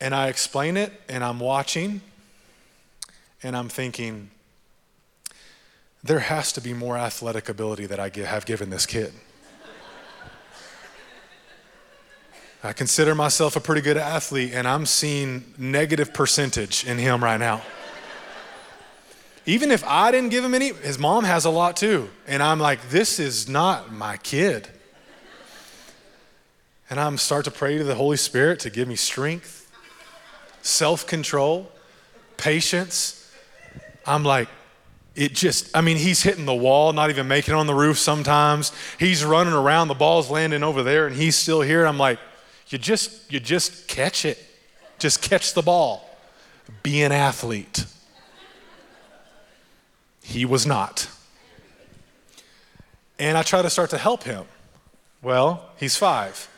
And 0.00 0.14
I 0.14 0.28
explain 0.28 0.76
it, 0.76 0.92
and 1.08 1.24
I'm 1.24 1.40
watching, 1.40 2.02
and 3.42 3.56
I'm 3.56 3.68
thinking, 3.70 4.28
there 6.04 6.20
has 6.20 6.52
to 6.52 6.60
be 6.60 6.74
more 6.74 6.98
athletic 6.98 7.48
ability 7.48 7.86
that 7.86 7.98
I 7.98 8.10
have 8.26 8.44
given 8.44 8.68
this 8.68 8.84
kid. 8.84 9.12
I 12.62 12.72
consider 12.72 13.14
myself 13.14 13.56
a 13.56 13.60
pretty 13.60 13.80
good 13.80 13.96
athlete, 13.96 14.52
and 14.54 14.68
I'm 14.68 14.86
seeing 14.86 15.54
negative 15.58 16.12
percentage 16.12 16.84
in 16.84 16.98
him 16.98 17.24
right 17.24 17.38
now. 17.38 17.62
Even 19.46 19.70
if 19.70 19.84
I 19.84 20.10
didn't 20.10 20.30
give 20.30 20.44
him 20.44 20.54
any, 20.54 20.72
his 20.72 20.98
mom 20.98 21.24
has 21.24 21.44
a 21.44 21.50
lot 21.50 21.76
too. 21.76 22.08
And 22.26 22.42
I'm 22.42 22.58
like, 22.58 22.88
this 22.88 23.18
is 23.18 23.48
not 23.48 23.92
my 23.92 24.16
kid. 24.18 24.68
And 26.88 26.98
I'm 27.00 27.18
start 27.18 27.44
to 27.46 27.50
pray 27.50 27.76
to 27.76 27.84
the 27.84 27.94
Holy 27.94 28.16
Spirit 28.16 28.60
to 28.60 28.70
give 28.70 28.88
me 28.88 28.96
strength, 28.96 29.70
self-control, 30.62 31.70
patience. 32.38 33.30
I'm 34.06 34.22
like, 34.22 34.48
it 35.14 35.34
just, 35.34 35.74
I 35.76 35.80
mean, 35.80 35.96
he's 35.96 36.22
hitting 36.22 36.44
the 36.44 36.54
wall, 36.54 36.92
not 36.92 37.10
even 37.10 37.28
making 37.28 37.54
it 37.54 37.56
on 37.56 37.66
the 37.66 37.74
roof 37.74 37.98
sometimes. 37.98 38.72
He's 38.98 39.24
running 39.24 39.54
around, 39.54 39.88
the 39.88 39.94
ball's 39.94 40.30
landing 40.30 40.62
over 40.62 40.82
there, 40.82 41.06
and 41.06 41.14
he's 41.14 41.36
still 41.36 41.60
here. 41.60 41.86
I'm 41.86 41.98
like, 41.98 42.18
you 42.68 42.78
just, 42.78 43.32
you 43.32 43.38
just 43.38 43.86
catch 43.86 44.24
it. 44.24 44.38
Just 44.98 45.22
catch 45.22 45.54
the 45.54 45.62
ball. 45.62 46.08
Be 46.82 47.02
an 47.02 47.12
athlete. 47.12 47.84
He 50.22 50.44
was 50.44 50.66
not. 50.66 51.08
And 53.18 53.38
I 53.38 53.42
try 53.42 53.62
to 53.62 53.70
start 53.70 53.90
to 53.90 53.98
help 53.98 54.24
him. 54.24 54.44
Well, 55.22 55.70
he's 55.78 55.96
five. 55.96 56.48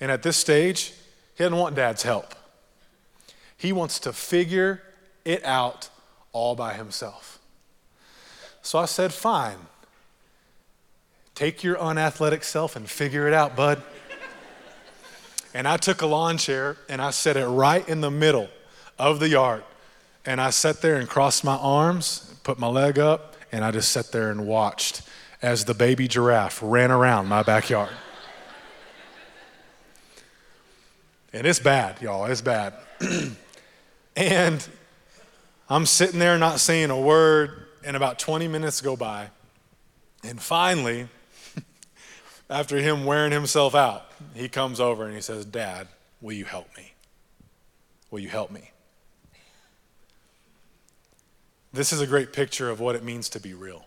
And 0.00 0.10
at 0.10 0.22
this 0.22 0.36
stage, 0.36 0.92
he 1.36 1.44
doesn't 1.44 1.56
want 1.56 1.76
dad's 1.76 2.02
help. 2.02 2.34
He 3.56 3.72
wants 3.72 4.00
to 4.00 4.12
figure 4.12 4.82
it 5.24 5.44
out 5.44 5.88
all 6.32 6.56
by 6.56 6.74
himself. 6.74 7.38
So 8.62 8.78
I 8.78 8.86
said, 8.86 9.12
fine. 9.12 9.58
Take 11.34 11.62
your 11.64 11.80
unathletic 11.80 12.44
self 12.44 12.76
and 12.76 12.88
figure 12.88 13.26
it 13.26 13.34
out, 13.34 13.56
bud. 13.56 13.82
and 15.54 15.66
I 15.66 15.76
took 15.76 16.02
a 16.02 16.06
lawn 16.06 16.38
chair 16.38 16.76
and 16.88 17.02
I 17.02 17.10
set 17.10 17.36
it 17.36 17.46
right 17.46 17.86
in 17.88 18.00
the 18.00 18.10
middle 18.10 18.48
of 18.98 19.18
the 19.20 19.28
yard. 19.28 19.64
And 20.24 20.40
I 20.40 20.50
sat 20.50 20.80
there 20.82 20.96
and 20.96 21.08
crossed 21.08 21.42
my 21.42 21.56
arms 21.56 22.32
put 22.42 22.58
my 22.58 22.66
leg 22.66 22.98
up, 22.98 23.36
and 23.50 23.64
I 23.64 23.70
just 23.70 23.90
sat 23.90 24.12
there 24.12 24.30
and 24.30 24.46
watched 24.46 25.02
as 25.40 25.64
the 25.64 25.74
baby 25.74 26.08
giraffe 26.08 26.60
ran 26.62 26.90
around 26.90 27.28
my 27.28 27.42
backyard. 27.42 27.90
and 31.32 31.46
it's 31.46 31.58
bad, 31.58 32.00
y'all, 32.00 32.26
it's 32.26 32.40
bad. 32.40 32.74
and 34.16 34.68
I'm 35.68 35.86
sitting 35.86 36.18
there 36.18 36.38
not 36.38 36.60
saying 36.60 36.90
a 36.90 37.00
word, 37.00 37.66
and 37.84 37.96
about 37.96 38.18
20 38.18 38.48
minutes 38.48 38.80
go 38.80 38.96
by. 38.96 39.30
And 40.24 40.40
finally, 40.40 41.08
after 42.50 42.78
him 42.78 43.04
wearing 43.04 43.32
himself 43.32 43.74
out, 43.74 44.10
he 44.34 44.48
comes 44.48 44.80
over 44.80 45.04
and 45.04 45.14
he 45.14 45.20
says, 45.20 45.44
Dad, 45.44 45.88
will 46.20 46.32
you 46.32 46.44
help 46.44 46.68
me? 46.76 46.92
Will 48.10 48.20
you 48.20 48.28
help 48.28 48.50
me? 48.50 48.70
This 51.72 51.92
is 51.92 52.00
a 52.00 52.06
great 52.06 52.32
picture 52.32 52.68
of 52.68 52.80
what 52.80 52.94
it 52.94 53.02
means 53.02 53.28
to 53.30 53.40
be 53.40 53.54
real. 53.54 53.86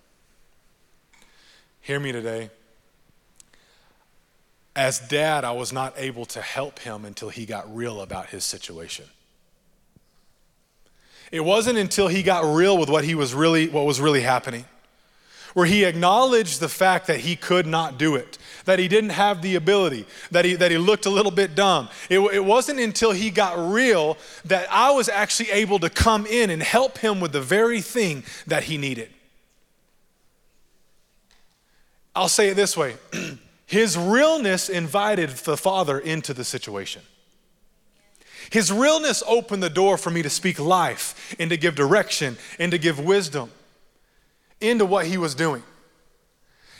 Hear 1.81 1.99
me 1.99 2.11
today. 2.11 2.49
As 4.75 4.99
dad, 4.99 5.45
I 5.45 5.51
was 5.51 5.71
not 5.71 5.93
able 5.95 6.25
to 6.25 6.41
help 6.41 6.79
him 6.79 7.05
until 7.05 7.29
he 7.29 7.45
got 7.45 7.73
real 7.73 8.01
about 8.01 8.27
his 8.27 8.43
situation. 8.43 9.05
It 11.31 11.41
wasn't 11.41 11.77
until 11.77 12.07
he 12.07 12.23
got 12.23 12.43
real 12.45 12.77
with 12.77 12.89
what 12.89 13.03
he 13.03 13.15
was 13.15 13.33
really 13.33 13.67
what 13.67 13.85
was 13.85 13.99
really 13.99 14.21
happening 14.21 14.65
where 15.55 15.65
he 15.65 15.85
acknowledged 15.85 16.59
the 16.59 16.67
fact 16.67 17.07
that 17.07 17.21
he 17.21 17.37
could 17.37 17.65
not 17.65 17.97
do 17.97 18.15
it, 18.15 18.37
that 18.65 18.77
he 18.77 18.89
didn't 18.89 19.11
have 19.11 19.41
the 19.41 19.55
ability, 19.55 20.05
that 20.29 20.43
he, 20.43 20.53
that 20.53 20.69
he 20.69 20.77
looked 20.77 21.05
a 21.05 21.09
little 21.09 21.31
bit 21.31 21.55
dumb. 21.55 21.87
It, 22.09 22.19
it 22.19 22.43
wasn't 22.43 22.81
until 22.81 23.13
he 23.13 23.29
got 23.29 23.71
real 23.71 24.17
that 24.43 24.67
I 24.69 24.91
was 24.91 25.07
actually 25.07 25.51
able 25.51 25.79
to 25.79 25.89
come 25.89 26.25
in 26.25 26.49
and 26.49 26.61
help 26.61 26.97
him 26.97 27.21
with 27.21 27.31
the 27.31 27.39
very 27.39 27.79
thing 27.79 28.25
that 28.47 28.65
he 28.65 28.77
needed. 28.77 29.09
I'll 32.13 32.27
say 32.27 32.49
it 32.49 32.55
this 32.55 32.75
way 32.75 32.97
his 33.65 33.97
realness 33.97 34.67
invited 34.67 35.29
the 35.29 35.55
father 35.55 35.99
into 35.99 36.33
the 36.33 36.43
situation. 36.43 37.01
His 38.49 38.71
realness 38.71 39.23
opened 39.27 39.63
the 39.63 39.69
door 39.69 39.97
for 39.97 40.09
me 40.09 40.21
to 40.21 40.29
speak 40.29 40.59
life 40.59 41.35
and 41.39 41.49
to 41.49 41.57
give 41.57 41.75
direction 41.75 42.37
and 42.59 42.71
to 42.71 42.77
give 42.77 42.99
wisdom 42.99 43.51
into 44.61 44.85
what 44.85 45.05
he 45.05 45.17
was 45.17 45.35
doing. 45.35 45.63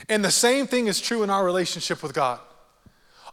And 0.09 0.23
the 0.23 0.31
same 0.31 0.67
thing 0.67 0.87
is 0.87 1.01
true 1.01 1.23
in 1.23 1.29
our 1.29 1.43
relationship 1.43 2.03
with 2.03 2.13
God. 2.13 2.39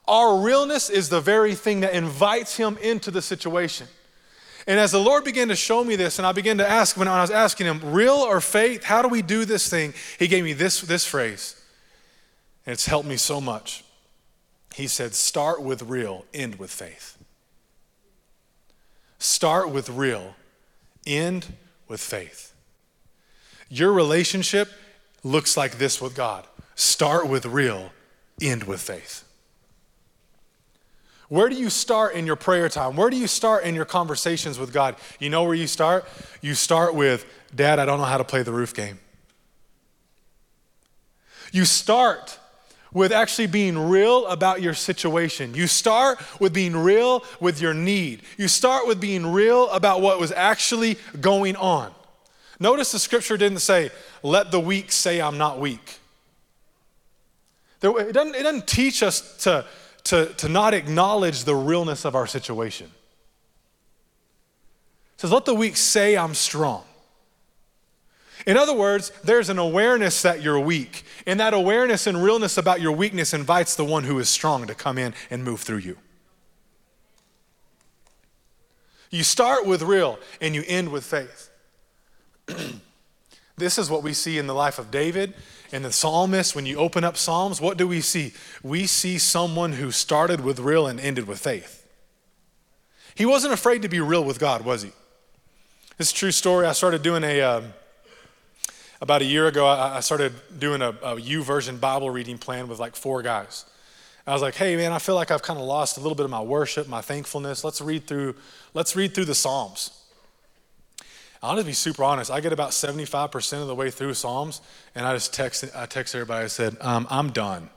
Our 0.09 0.41
realness 0.41 0.91
is 0.91 1.09
the 1.09 1.21
very 1.21 1.55
thing 1.55 1.81
that 1.81 1.95
invites 1.95 2.57
him 2.57 2.77
into 2.79 3.11
the 3.11 3.23
situation. 3.23 3.87
And 4.67 4.79
as 4.79 4.93
the 4.93 5.01
Lord 5.01 5.25
began 5.25 5.49
to 5.49 5.57
show 5.57 5.83
me 5.83 5.97
this, 5.97 6.19
and 6.19 6.27
I 6.27 6.33
began 6.33 6.59
to 6.59 6.69
ask 6.69 6.97
when 6.97 7.09
I 7.09 7.21
was 7.21 7.31
asking 7.31 7.67
him, 7.67 7.93
real 7.93 8.15
or 8.15 8.41
faith, 8.41 8.85
how 8.85 9.03
do 9.03 9.09
we 9.09 9.23
do 9.23 9.45
this 9.45 9.69
thing? 9.69 9.93
He 10.19 10.29
gave 10.29 10.45
me 10.45 10.53
this, 10.53 10.81
this 10.83 11.05
phrase, 11.05 11.61
and 12.65 12.73
it's 12.73 12.87
helped 12.87 13.09
me 13.09 13.17
so 13.17 13.41
much. 13.41 13.85
He 14.75 14.87
said, 14.87 15.15
Start 15.15 15.63
with 15.63 15.83
real, 15.83 16.25
end 16.33 16.57
with 16.57 16.71
faith. 16.71 17.12
Start 19.23 19.71
with 19.71 19.89
real, 19.89 20.35
end 21.07 21.47
with 21.87 22.01
faith. 22.01 22.53
Your 23.69 23.93
relationship 23.93 24.69
looks 25.23 25.57
like 25.57 25.79
this 25.79 26.01
with 26.01 26.17
God 26.17 26.45
start 26.75 27.29
with 27.29 27.47
real, 27.47 27.93
end 28.41 28.65
with 28.65 28.81
faith. 28.81 29.23
Where 31.29 31.49
do 31.49 31.55
you 31.55 31.71
start 31.71 32.17
in 32.17 32.27
your 32.27 32.35
prayer 32.35 32.69
time? 32.69 32.97
Where 32.97 33.11
do 33.11 33.17
you 33.17 33.29
start 33.29 33.63
in 33.63 33.77
your 33.77 33.85
conversations 33.85 34.59
with 34.59 34.73
God? 34.73 34.97
You 35.21 35.31
know 35.31 35.45
where 35.45 35.55
you 35.55 35.69
start? 35.69 36.05
You 36.41 36.55
start 36.55 36.97
with, 36.97 37.25
Dad, 37.55 37.79
I 37.79 37.85
don't 37.85 37.99
know 37.99 38.07
how 38.07 38.19
to 38.19 38.25
play 38.25 38.43
the 38.43 38.51
roof 38.51 38.75
game. 38.75 38.99
You 41.53 41.65
start 41.65 42.41
with 42.95 43.13
actually 43.13 43.47
being 43.47 43.79
real 43.79 44.27
about 44.27 44.61
your 44.61 44.75
situation. 44.75 45.55
You 45.55 45.67
start 45.67 46.19
with 46.41 46.53
being 46.53 46.77
real 46.77 47.25
with 47.41 47.61
your 47.61 47.75
need. 47.75 48.23
You 48.37 48.49
start 48.49 48.87
with 48.87 49.01
being 49.01 49.33
real 49.33 49.71
about 49.71 50.01
what 50.01 50.21
was 50.21 50.33
actually 50.33 50.99
going 51.21 51.57
on. 51.57 51.93
Notice 52.61 52.93
the 52.93 52.99
scripture 52.99 53.37
didn't 53.37 53.61
say, 53.61 53.91
let 54.23 54.51
the 54.51 54.61
weak 54.61 54.93
say 54.93 55.21
I'm 55.21 55.39
not 55.39 55.59
weak. 55.59 55.99
It 57.83 58.13
doesn't, 58.13 58.37
it 58.37 58.43
doesn't 58.45 58.69
teach 58.69 59.03
us 59.03 59.37
to, 59.39 59.65
to, 60.05 60.27
to 60.27 60.49
not 60.49 60.73
acknowledge 60.73 61.45
the 61.45 61.57
realness 61.57 62.05
of 62.05 62.15
our 62.15 62.29
situation. 62.29 62.87
It 65.15 65.21
says, 65.23 65.33
let 65.33 65.45
the 65.45 65.55
weak 65.55 65.77
say 65.77 66.17
I'm 66.17 66.35
strong. 66.35 66.85
In 68.47 68.57
other 68.57 68.75
words, 68.75 69.13
there's 69.23 69.49
an 69.49 69.59
awareness 69.59 70.23
that 70.23 70.43
you're 70.43 70.59
weak. 70.59 71.05
And 71.27 71.39
that 71.41 71.55
awareness 71.55 72.07
and 72.07 72.23
realness 72.23 72.59
about 72.59 72.81
your 72.81 72.93
weakness 72.93 73.33
invites 73.33 73.77
the 73.77 73.85
one 73.85 74.05
who 74.05 74.19
is 74.19 74.29
strong 74.29 74.67
to 74.67 74.75
come 74.75 74.99
in 74.99 75.15
and 75.31 75.45
move 75.45 75.61
through 75.61 75.79
you. 75.79 75.99
You 79.11 79.23
start 79.23 79.67
with 79.67 79.83
real 79.83 80.19
and 80.41 80.55
you 80.55 80.65
end 80.67 80.91
with 80.91 81.05
faith. 81.05 81.51
this 83.57 83.79
is 83.79 83.91
what 83.91 84.03
we 84.03 84.15
see 84.15 84.39
in 84.39 84.47
the 84.47 84.55
life 84.55 84.79
of 84.79 84.91
David 84.91 85.35
and 85.71 85.85
the 85.85 85.93
psalmist. 85.93 86.57
When 86.57 86.67
you 86.67 86.79
open 86.79 87.05
up 87.05 87.17
Psalms, 87.17 87.61
what 87.61 87.77
do 87.77 87.87
we 87.87 88.01
see? 88.01 88.33
We 88.63 88.87
see 88.87 89.19
someone 89.19 89.73
who 89.73 89.91
started 89.91 90.43
with 90.43 90.59
real 90.59 90.87
and 90.87 90.99
ended 90.99 91.29
with 91.29 91.39
faith. 91.39 91.87
He 93.15 93.27
wasn't 93.27 93.53
afraid 93.53 93.83
to 93.83 93.89
be 93.89 94.01
real 94.01 94.25
with 94.25 94.39
God, 94.39 94.65
was 94.65 94.83
he? 94.83 94.93
This 95.99 96.11
true 96.11 96.33
story. 96.33 96.67
I 96.67 96.73
started 96.73 97.03
doing 97.03 97.23
a. 97.23 97.41
Uh, 97.41 97.63
about 99.03 99.21
a 99.21 99.25
year 99.25 99.49
ago, 99.49 99.67
I, 99.67 99.99
started 99.99 100.33
doing 100.61 100.81
a, 100.81 100.95
a 101.03 101.73
Bible 101.73 102.11
reading 102.11 102.39
plan 102.39 102.69
with 102.69 102.79
like 102.79 102.95
four 102.95 103.21
guys. 103.21 103.67
I 104.25 104.33
was 104.33 104.43
like, 104.43 104.55
hey 104.55 104.77
man, 104.77 104.93
I 104.93 105.01
feel 105.01 105.17
like 105.17 105.33
I've 105.33 105.43
kind 105.43 105.59
of 105.59 105.67
lost 105.67 105.99
a 105.99 106.01
little 106.01 106.15
bit 106.15 106.25
of 106.25 106.31
my 106.31 106.41
worship, 106.41 106.87
my 106.87 107.01
thankfulness. 107.01 107.65
Let's 107.65 107.81
read 107.81 108.07
through, 108.07 108.37
let's 108.75 108.95
read 108.95 109.13
through 109.13 109.25
the 109.25 109.35
Psalms. 109.35 109.91
I'll 111.43 111.57
just 111.57 111.67
be 111.67 111.73
super 111.73 112.05
honest. 112.05 112.31
I 112.31 112.41
get 112.41 112.53
about 112.53 112.71
75% 112.71 113.61
of 113.61 113.67
the 113.67 113.75
way 113.75 113.91
through 113.91 114.15
Psalms, 114.15 114.61
and 114.95 115.05
I 115.05 115.15
just 115.15 115.35
text, 115.35 115.65
I 115.75 115.87
text 115.87 116.15
everybody. 116.15 116.45
I 116.45 116.47
said, 116.47 116.77
um, 116.81 117.09
I'm 117.11 117.31
done. 117.33 117.71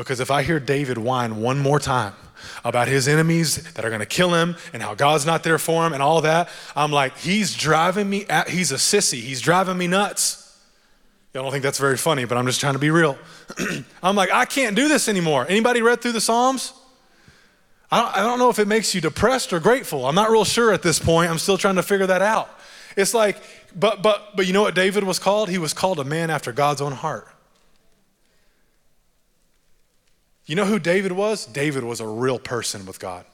Because 0.00 0.20
if 0.20 0.30
I 0.30 0.42
hear 0.42 0.58
David 0.58 0.96
whine 0.96 1.42
one 1.42 1.58
more 1.58 1.78
time 1.78 2.14
about 2.64 2.88
his 2.88 3.06
enemies 3.06 3.62
that 3.74 3.84
are 3.84 3.90
going 3.90 4.00
to 4.00 4.06
kill 4.06 4.32
him 4.32 4.56
and 4.72 4.82
how 4.82 4.94
God's 4.94 5.26
not 5.26 5.42
there 5.42 5.58
for 5.58 5.86
him 5.86 5.92
and 5.92 6.02
all 6.02 6.22
that, 6.22 6.48
I'm 6.74 6.90
like, 6.90 7.18
he's 7.18 7.54
driving 7.54 8.08
me, 8.08 8.24
at, 8.26 8.48
he's 8.48 8.72
a 8.72 8.76
sissy. 8.76 9.20
He's 9.20 9.42
driving 9.42 9.76
me 9.76 9.88
nuts. 9.88 10.58
Y'all 11.34 11.42
don't 11.42 11.52
think 11.52 11.62
that's 11.62 11.78
very 11.78 11.98
funny, 11.98 12.24
but 12.24 12.38
I'm 12.38 12.46
just 12.46 12.60
trying 12.60 12.72
to 12.72 12.78
be 12.78 12.90
real. 12.90 13.18
I'm 14.02 14.16
like, 14.16 14.30
I 14.32 14.46
can't 14.46 14.74
do 14.74 14.88
this 14.88 15.06
anymore. 15.06 15.44
Anybody 15.48 15.82
read 15.82 16.00
through 16.00 16.12
the 16.12 16.20
Psalms? 16.20 16.72
I 17.90 18.00
don't, 18.00 18.16
I 18.16 18.20
don't 18.22 18.38
know 18.38 18.48
if 18.48 18.58
it 18.58 18.68
makes 18.68 18.94
you 18.94 19.02
depressed 19.02 19.52
or 19.52 19.60
grateful. 19.60 20.06
I'm 20.06 20.14
not 20.14 20.30
real 20.30 20.44
sure 20.44 20.72
at 20.72 20.82
this 20.82 20.98
point. 20.98 21.30
I'm 21.30 21.38
still 21.38 21.58
trying 21.58 21.76
to 21.76 21.82
figure 21.82 22.06
that 22.06 22.22
out. 22.22 22.48
It's 22.96 23.12
like, 23.12 23.36
but 23.78 24.02
but 24.02 24.34
but 24.34 24.46
you 24.46 24.52
know 24.52 24.62
what 24.62 24.74
David 24.74 25.04
was 25.04 25.18
called? 25.18 25.48
He 25.50 25.58
was 25.58 25.72
called 25.72 26.00
a 26.00 26.04
man 26.04 26.30
after 26.30 26.52
God's 26.52 26.80
own 26.80 26.92
heart. 26.92 27.28
You 30.50 30.56
know 30.56 30.64
who 30.64 30.80
David 30.80 31.12
was? 31.12 31.46
David 31.46 31.84
was 31.84 32.00
a 32.00 32.08
real 32.08 32.40
person 32.40 32.84
with 32.84 32.98
God. 32.98 33.24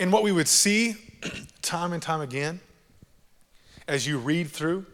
And 0.00 0.12
what 0.12 0.24
we 0.24 0.32
would 0.32 0.48
see 0.48 0.96
time 1.62 1.92
and 1.92 2.02
time 2.02 2.20
again, 2.20 2.58
as 3.86 4.04
you 4.04 4.18
read 4.18 4.48
through, 4.48 4.84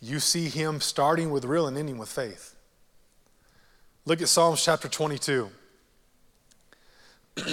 you 0.00 0.18
see 0.18 0.48
him 0.48 0.80
starting 0.80 1.30
with 1.30 1.44
real 1.44 1.66
and 1.66 1.76
ending 1.76 1.98
with 1.98 2.08
faith. 2.08 2.54
Look 4.06 4.22
at 4.22 4.30
Psalms 4.30 4.64
chapter 4.64 4.88
22. 4.88 5.50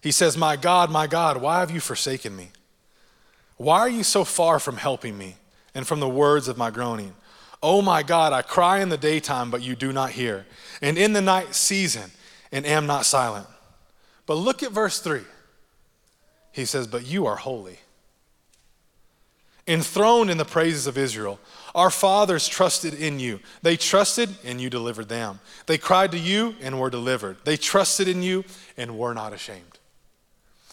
he 0.00 0.12
says, 0.12 0.36
My 0.36 0.54
God, 0.54 0.92
my 0.92 1.08
God, 1.08 1.38
why 1.38 1.58
have 1.58 1.72
you 1.72 1.80
forsaken 1.80 2.36
me? 2.36 2.50
Why 3.56 3.80
are 3.80 3.90
you 3.90 4.04
so 4.04 4.22
far 4.22 4.60
from 4.60 4.76
helping 4.76 5.18
me 5.18 5.38
and 5.74 5.88
from 5.88 5.98
the 5.98 6.08
words 6.08 6.46
of 6.46 6.56
my 6.56 6.70
groaning? 6.70 7.16
Oh 7.62 7.82
my 7.82 8.02
God, 8.02 8.32
I 8.32 8.42
cry 8.42 8.80
in 8.80 8.88
the 8.88 8.96
daytime, 8.96 9.50
but 9.50 9.62
you 9.62 9.76
do 9.76 9.92
not 9.92 10.10
hear, 10.10 10.46
and 10.80 10.96
in 10.96 11.12
the 11.12 11.20
night 11.20 11.54
season, 11.54 12.10
and 12.50 12.64
am 12.64 12.86
not 12.86 13.04
silent. 13.04 13.46
But 14.26 14.34
look 14.34 14.62
at 14.62 14.72
verse 14.72 15.00
3. 15.00 15.20
He 16.52 16.64
says, 16.64 16.86
But 16.86 17.06
you 17.06 17.26
are 17.26 17.36
holy. 17.36 17.78
Enthroned 19.68 20.30
in 20.30 20.38
the 20.38 20.44
praises 20.44 20.86
of 20.86 20.96
Israel, 20.96 21.38
our 21.74 21.90
fathers 21.90 22.48
trusted 22.48 22.94
in 22.94 23.20
you. 23.20 23.40
They 23.62 23.76
trusted, 23.76 24.30
and 24.44 24.60
you 24.60 24.70
delivered 24.70 25.08
them. 25.08 25.38
They 25.66 25.78
cried 25.78 26.12
to 26.12 26.18
you 26.18 26.56
and 26.60 26.80
were 26.80 26.90
delivered. 26.90 27.36
They 27.44 27.56
trusted 27.56 28.08
in 28.08 28.22
you 28.22 28.44
and 28.76 28.98
were 28.98 29.14
not 29.14 29.32
ashamed. 29.32 29.78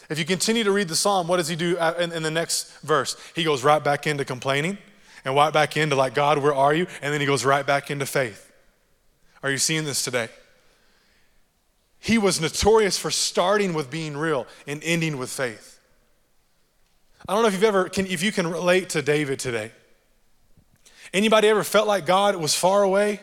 If 0.10 0.18
you 0.18 0.26
continue 0.26 0.64
to 0.64 0.72
read 0.72 0.88
the 0.88 0.96
psalm, 0.96 1.28
what 1.28 1.38
does 1.38 1.50
he 1.50 1.56
do 1.56 1.78
uh, 1.78 1.96
in, 2.00 2.14
in 2.14 2.24
the 2.24 2.32
next 2.32 2.80
verse? 2.80 3.18
He 3.36 3.44
goes 3.44 3.64
right 3.64 3.84
back 3.84 4.08
into 4.08 4.24
complaining 4.24 4.78
and 5.28 5.36
right 5.36 5.52
back 5.52 5.76
into 5.76 5.94
like, 5.94 6.16
God, 6.16 6.38
where 6.38 6.54
are 6.54 6.74
you? 6.74 6.88
And 7.02 7.14
then 7.14 7.20
he 7.20 7.28
goes 7.28 7.44
right 7.44 7.68
back 7.68 7.92
into 7.92 8.06
faith. 8.06 8.50
Are 9.44 9.52
you 9.52 9.58
seeing 9.58 9.84
this 9.84 10.02
today? 10.02 10.30
He 12.00 12.18
was 12.18 12.40
notorious 12.40 12.98
for 12.98 13.12
starting 13.12 13.74
with 13.74 13.92
being 13.92 14.16
real 14.16 14.48
and 14.66 14.82
ending 14.86 15.18
with 15.18 15.30
faith. 15.30 15.82
I 17.28 17.34
don't 17.34 17.42
know 17.42 17.50
if 17.50 17.54
you've 17.56 17.64
ever 17.66 17.90
can, 17.90 18.08
if 18.08 18.24
you 18.24 18.32
can 18.32 18.48
relate 18.48 18.88
to 18.92 19.02
David 19.02 19.38
today. 19.38 19.74
Anybody 21.14 21.50
ever 21.50 21.66
felt 21.66 21.88
like 21.88 22.06
God 22.06 22.38
was 22.38 22.56
far 22.56 22.82
away? 22.82 23.20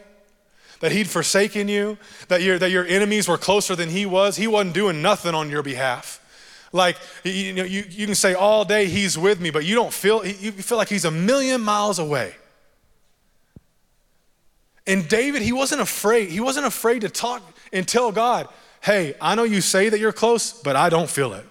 That 0.81 0.93
he'd 0.93 1.09
forsaken 1.09 1.69
you, 1.69 1.97
that 2.29 2.43
your, 2.43 2.59
that 2.59 2.71
your 2.71 2.85
enemies 2.85 3.29
were 3.29 3.39
closer 3.39 3.75
than 3.75 3.89
he 3.89 4.05
was. 4.05 4.37
He 4.37 4.47
wasn't 4.47 4.75
doing 4.75 5.01
nothing 5.01 5.35
on 5.35 5.49
your 5.49 5.63
behalf. 5.63 6.21
Like, 6.75 6.97
you, 7.23 7.53
know, 7.53 7.63
you, 7.63 7.85
you 7.89 8.05
can 8.05 8.17
say 8.17 8.35
all 8.35 8.65
day 8.65 8.87
he's 8.87 9.17
with 9.17 9.41
me, 9.41 9.51
but 9.51 9.65
you 9.65 9.77
don't 9.77 9.93
feel, 9.93 10.27
you 10.27 10.51
feel 10.51 10.77
like 10.77 10.89
he's 10.89 11.05
a 11.05 11.11
million 11.11 11.61
miles 11.61 12.01
away. 12.01 12.35
And 14.85 15.09
David, 15.09 15.41
he 15.43 15.53
wasn't 15.53 15.81
afraid. 15.81 16.31
He 16.31 16.41
wasn't 16.41 16.67
afraid 16.67 17.03
to 17.03 17.09
talk 17.09 17.43
and 17.73 17.87
tell 17.87 18.11
God, 18.11 18.49
hey, 18.81 19.15
I 19.21 19.37
know 19.37 19.45
you 19.45 19.61
say 19.61 19.89
that 19.89 20.01
you're 20.01 20.13
close, 20.13 20.53
but 20.53 20.75
I 20.75 20.89
don't 20.89 21.09
feel 21.09 21.33
it. 21.35 21.47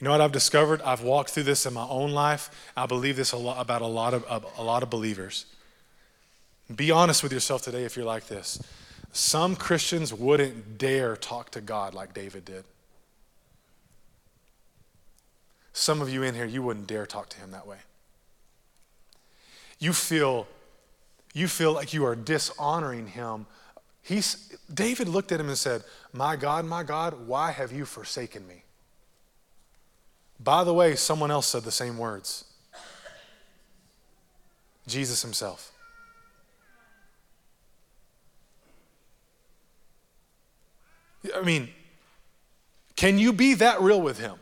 You 0.00 0.06
know 0.06 0.12
what 0.12 0.22
I've 0.22 0.32
discovered? 0.32 0.80
I've 0.80 1.02
walked 1.02 1.28
through 1.28 1.42
this 1.42 1.66
in 1.66 1.74
my 1.74 1.86
own 1.86 2.12
life. 2.12 2.72
I 2.74 2.86
believe 2.86 3.16
this 3.16 3.32
a 3.32 3.36
lot, 3.36 3.60
about 3.60 3.82
a 3.82 3.86
lot 3.86 4.14
of 4.14 4.46
a 4.56 4.62
lot 4.62 4.82
of 4.82 4.88
believers. 4.88 5.44
Be 6.74 6.90
honest 6.90 7.22
with 7.22 7.34
yourself 7.34 7.60
today 7.60 7.84
if 7.84 7.96
you're 7.96 8.06
like 8.06 8.26
this. 8.26 8.62
Some 9.12 9.56
Christians 9.56 10.14
wouldn't 10.14 10.78
dare 10.78 11.16
talk 11.16 11.50
to 11.50 11.60
God 11.60 11.94
like 11.94 12.14
David 12.14 12.44
did. 12.44 12.64
Some 15.72 16.00
of 16.00 16.10
you 16.10 16.22
in 16.22 16.34
here, 16.34 16.44
you 16.44 16.62
wouldn't 16.62 16.86
dare 16.86 17.06
talk 17.06 17.28
to 17.30 17.38
him 17.38 17.50
that 17.52 17.66
way. 17.66 17.78
You 19.78 19.92
feel, 19.92 20.46
you 21.32 21.48
feel 21.48 21.72
like 21.72 21.92
you 21.92 22.04
are 22.04 22.14
dishonoring 22.14 23.08
him. 23.08 23.46
He's, 24.02 24.56
David 24.72 25.08
looked 25.08 25.32
at 25.32 25.40
him 25.40 25.48
and 25.48 25.58
said, 25.58 25.82
My 26.12 26.36
God, 26.36 26.64
my 26.64 26.82
God, 26.82 27.26
why 27.26 27.50
have 27.50 27.72
you 27.72 27.84
forsaken 27.84 28.46
me? 28.46 28.64
By 30.38 30.64
the 30.64 30.74
way, 30.74 30.96
someone 30.96 31.30
else 31.30 31.46
said 31.46 31.64
the 31.64 31.72
same 31.72 31.98
words 31.98 32.44
Jesus 34.86 35.22
himself. 35.22 35.72
I 41.34 41.42
mean, 41.42 41.68
can 42.96 43.18
you 43.18 43.32
be 43.32 43.54
that 43.54 43.80
real 43.80 44.00
with 44.00 44.18
him? 44.18 44.36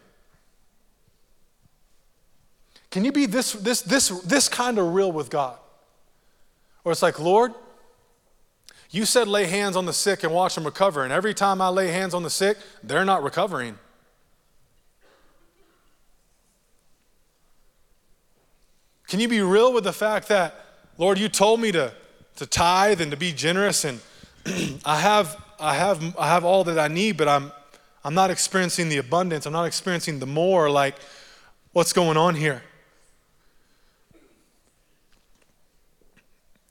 Can 2.91 3.05
you 3.05 3.13
be 3.13 3.27
this, 3.27 3.53
this, 3.53 3.83
this, 3.83 4.09
this 4.23 4.49
kind 4.49 4.79
of 4.79 4.95
real 4.95 5.13
with 5.13 5.31
God? 5.31 5.59
Or 6.85 6.93
it's 6.93 7.03
like, 7.03 7.19
Lord, 7.19 7.53
you 8.91 9.05
said 9.05 9.29
lay 9.29 9.47
hands 9.47 9.77
on 9.77 9.85
the 9.85 9.93
sick 9.93 10.25
and 10.25 10.33
watch 10.33 10.55
them 10.55 10.65
recover. 10.65 11.05
And 11.05 11.13
every 11.13 11.35
time 11.35 11.61
I 11.61 11.69
lay 11.69 11.89
hands 11.89 12.15
on 12.15 12.23
the 12.23 12.31
sick, 12.31 12.57
they're 12.83 13.05
not 13.05 13.23
recovering. 13.23 13.79
Can 19.07 19.21
you 19.21 19.29
be 19.29 19.41
real 19.41 19.73
with 19.73 19.85
the 19.85 19.93
fact 19.93 20.29
that, 20.29 20.55
Lord, 20.97 21.19
you 21.19 21.29
told 21.29 21.61
me 21.61 21.73
to, 21.73 21.93
to 22.37 22.47
tithe 22.47 23.01
and 23.01 23.11
to 23.11 23.17
be 23.17 23.33
generous, 23.33 23.85
and 23.85 24.01
I 24.85 25.01
have 25.01 25.43
I 25.61 25.75
have, 25.75 26.17
I 26.17 26.29
have 26.29 26.45
all 26.45 26.65
that 26.65 26.79
I 26.79 26.89
need, 26.89 27.17
but 27.17 27.29
I'm, 27.29 27.53
I'm 28.05 28.15
not 28.15 28.31
experiencing 28.31 28.89
the 28.89 28.99
abundance. 28.99 29.47
I'm 29.47 29.53
not 29.53 29.65
experiencing 29.65 30.19
the 30.19 30.27
more. 30.27 30.71
Like, 30.71 30.95
what's 31.73 31.93
going 31.93 32.17
on 32.17 32.35
here? 32.35 32.63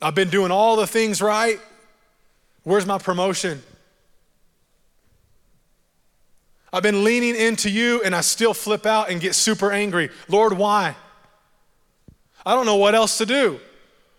I've 0.02 0.16
been 0.16 0.30
doing 0.30 0.52
all 0.52 0.76
the 0.76 0.88
things 0.88 1.22
right. 1.22 1.60
Where's 2.64 2.86
my 2.86 2.98
promotion? 2.98 3.62
I've 6.72 6.84
been 6.84 7.04
leaning 7.04 7.36
into 7.36 7.70
you 7.70 8.02
and 8.04 8.14
I 8.14 8.22
still 8.22 8.54
flip 8.54 8.86
out 8.86 9.10
and 9.10 9.20
get 9.20 9.36
super 9.36 9.72
angry. 9.72 10.10
Lord, 10.28 10.54
why? 10.54 10.96
I 12.46 12.54
don't 12.54 12.66
know 12.66 12.76
what 12.76 12.94
else 12.94 13.18
to 13.18 13.26
do. 13.26 13.60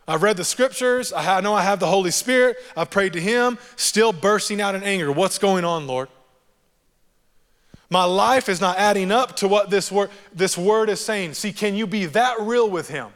I've 0.08 0.22
read 0.22 0.38
the 0.38 0.44
scriptures. 0.44 1.12
I 1.12 1.40
know 1.42 1.52
I 1.52 1.62
have 1.62 1.80
the 1.80 1.86
Holy 1.86 2.10
Spirit. 2.10 2.56
I've 2.74 2.88
prayed 2.88 3.12
to 3.12 3.20
Him, 3.20 3.58
still 3.76 4.14
bursting 4.14 4.58
out 4.58 4.74
in 4.74 4.82
anger. 4.82 5.12
What's 5.12 5.38
going 5.38 5.66
on, 5.66 5.86
Lord? 5.86 6.08
My 7.90 8.04
life 8.04 8.48
is 8.48 8.60
not 8.60 8.78
adding 8.78 9.12
up 9.12 9.36
to 9.36 9.48
what 9.48 9.68
this 9.68 9.92
word, 9.92 10.10
this 10.34 10.56
word 10.56 10.88
is 10.88 11.04
saying. 11.04 11.34
See, 11.34 11.52
can 11.52 11.74
you 11.74 11.86
be 11.86 12.06
that 12.06 12.40
real 12.40 12.68
with 12.70 12.88
Him? 12.88 13.08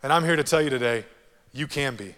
And 0.00 0.12
I'm 0.12 0.22
here 0.24 0.36
to 0.36 0.44
tell 0.44 0.62
you 0.62 0.70
today, 0.70 1.04
you 1.52 1.66
can 1.66 1.96
be. 1.96 2.14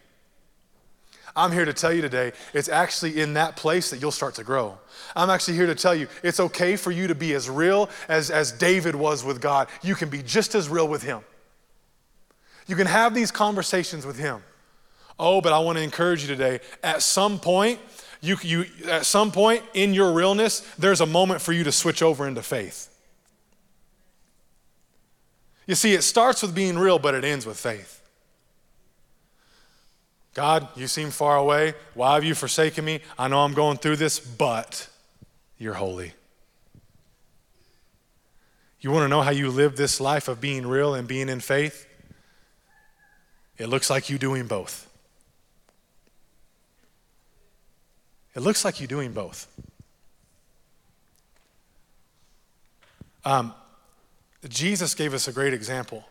I'm 1.34 1.52
here 1.52 1.64
to 1.64 1.72
tell 1.72 1.92
you 1.92 2.02
today, 2.02 2.32
it's 2.52 2.68
actually 2.68 3.20
in 3.20 3.34
that 3.34 3.56
place 3.56 3.88
that 3.90 4.02
you'll 4.02 4.10
start 4.10 4.34
to 4.34 4.44
grow. 4.44 4.78
I'm 5.16 5.30
actually 5.30 5.54
here 5.54 5.66
to 5.66 5.74
tell 5.74 5.94
you, 5.94 6.08
it's 6.22 6.40
okay 6.40 6.76
for 6.76 6.90
you 6.90 7.06
to 7.06 7.14
be 7.14 7.32
as 7.32 7.48
real 7.48 7.88
as, 8.08 8.30
as 8.30 8.52
David 8.52 8.94
was 8.94 9.24
with 9.24 9.40
God. 9.40 9.68
You 9.82 9.94
can 9.94 10.10
be 10.10 10.22
just 10.22 10.54
as 10.54 10.68
real 10.68 10.88
with 10.88 11.02
Him. 11.02 11.22
You 12.70 12.76
can 12.76 12.86
have 12.86 13.16
these 13.16 13.32
conversations 13.32 14.06
with 14.06 14.16
him. 14.16 14.44
Oh, 15.18 15.40
but 15.40 15.52
I 15.52 15.58
want 15.58 15.76
to 15.78 15.82
encourage 15.82 16.22
you 16.22 16.28
today. 16.28 16.60
At 16.84 17.02
some 17.02 17.40
point, 17.40 17.80
you, 18.20 18.36
you, 18.42 18.64
at 18.88 19.04
some 19.06 19.32
point 19.32 19.64
in 19.74 19.92
your 19.92 20.12
realness, 20.12 20.60
there's 20.78 21.00
a 21.00 21.06
moment 21.06 21.40
for 21.40 21.52
you 21.52 21.64
to 21.64 21.72
switch 21.72 22.00
over 22.00 22.28
into 22.28 22.42
faith. 22.42 22.88
You 25.66 25.74
see, 25.74 25.94
it 25.94 26.02
starts 26.02 26.42
with 26.42 26.54
being 26.54 26.78
real, 26.78 27.00
but 27.00 27.12
it 27.12 27.24
ends 27.24 27.44
with 27.44 27.58
faith. 27.58 28.00
God, 30.34 30.68
you 30.76 30.86
seem 30.86 31.10
far 31.10 31.38
away. 31.38 31.74
Why 31.94 32.14
have 32.14 32.22
you 32.22 32.36
forsaken 32.36 32.84
me? 32.84 33.00
I 33.18 33.26
know 33.26 33.40
I'm 33.40 33.52
going 33.52 33.78
through 33.78 33.96
this, 33.96 34.20
but 34.20 34.88
you're 35.58 35.74
holy. 35.74 36.12
You 38.80 38.92
want 38.92 39.02
to 39.02 39.08
know 39.08 39.22
how 39.22 39.32
you 39.32 39.50
live 39.50 39.74
this 39.74 40.00
life 40.00 40.28
of 40.28 40.40
being 40.40 40.68
real 40.68 40.94
and 40.94 41.08
being 41.08 41.28
in 41.28 41.40
faith? 41.40 41.88
It 43.60 43.68
looks 43.68 43.90
like 43.90 44.08
you 44.08 44.16
doing 44.16 44.46
both. 44.46 44.88
It 48.34 48.40
looks 48.40 48.64
like 48.64 48.80
you 48.80 48.86
doing 48.86 49.12
both. 49.12 49.46
Um, 53.22 53.52
Jesus 54.48 54.94
gave 54.94 55.12
us 55.12 55.28
a 55.28 55.32
great 55.32 55.52
example 55.52 56.06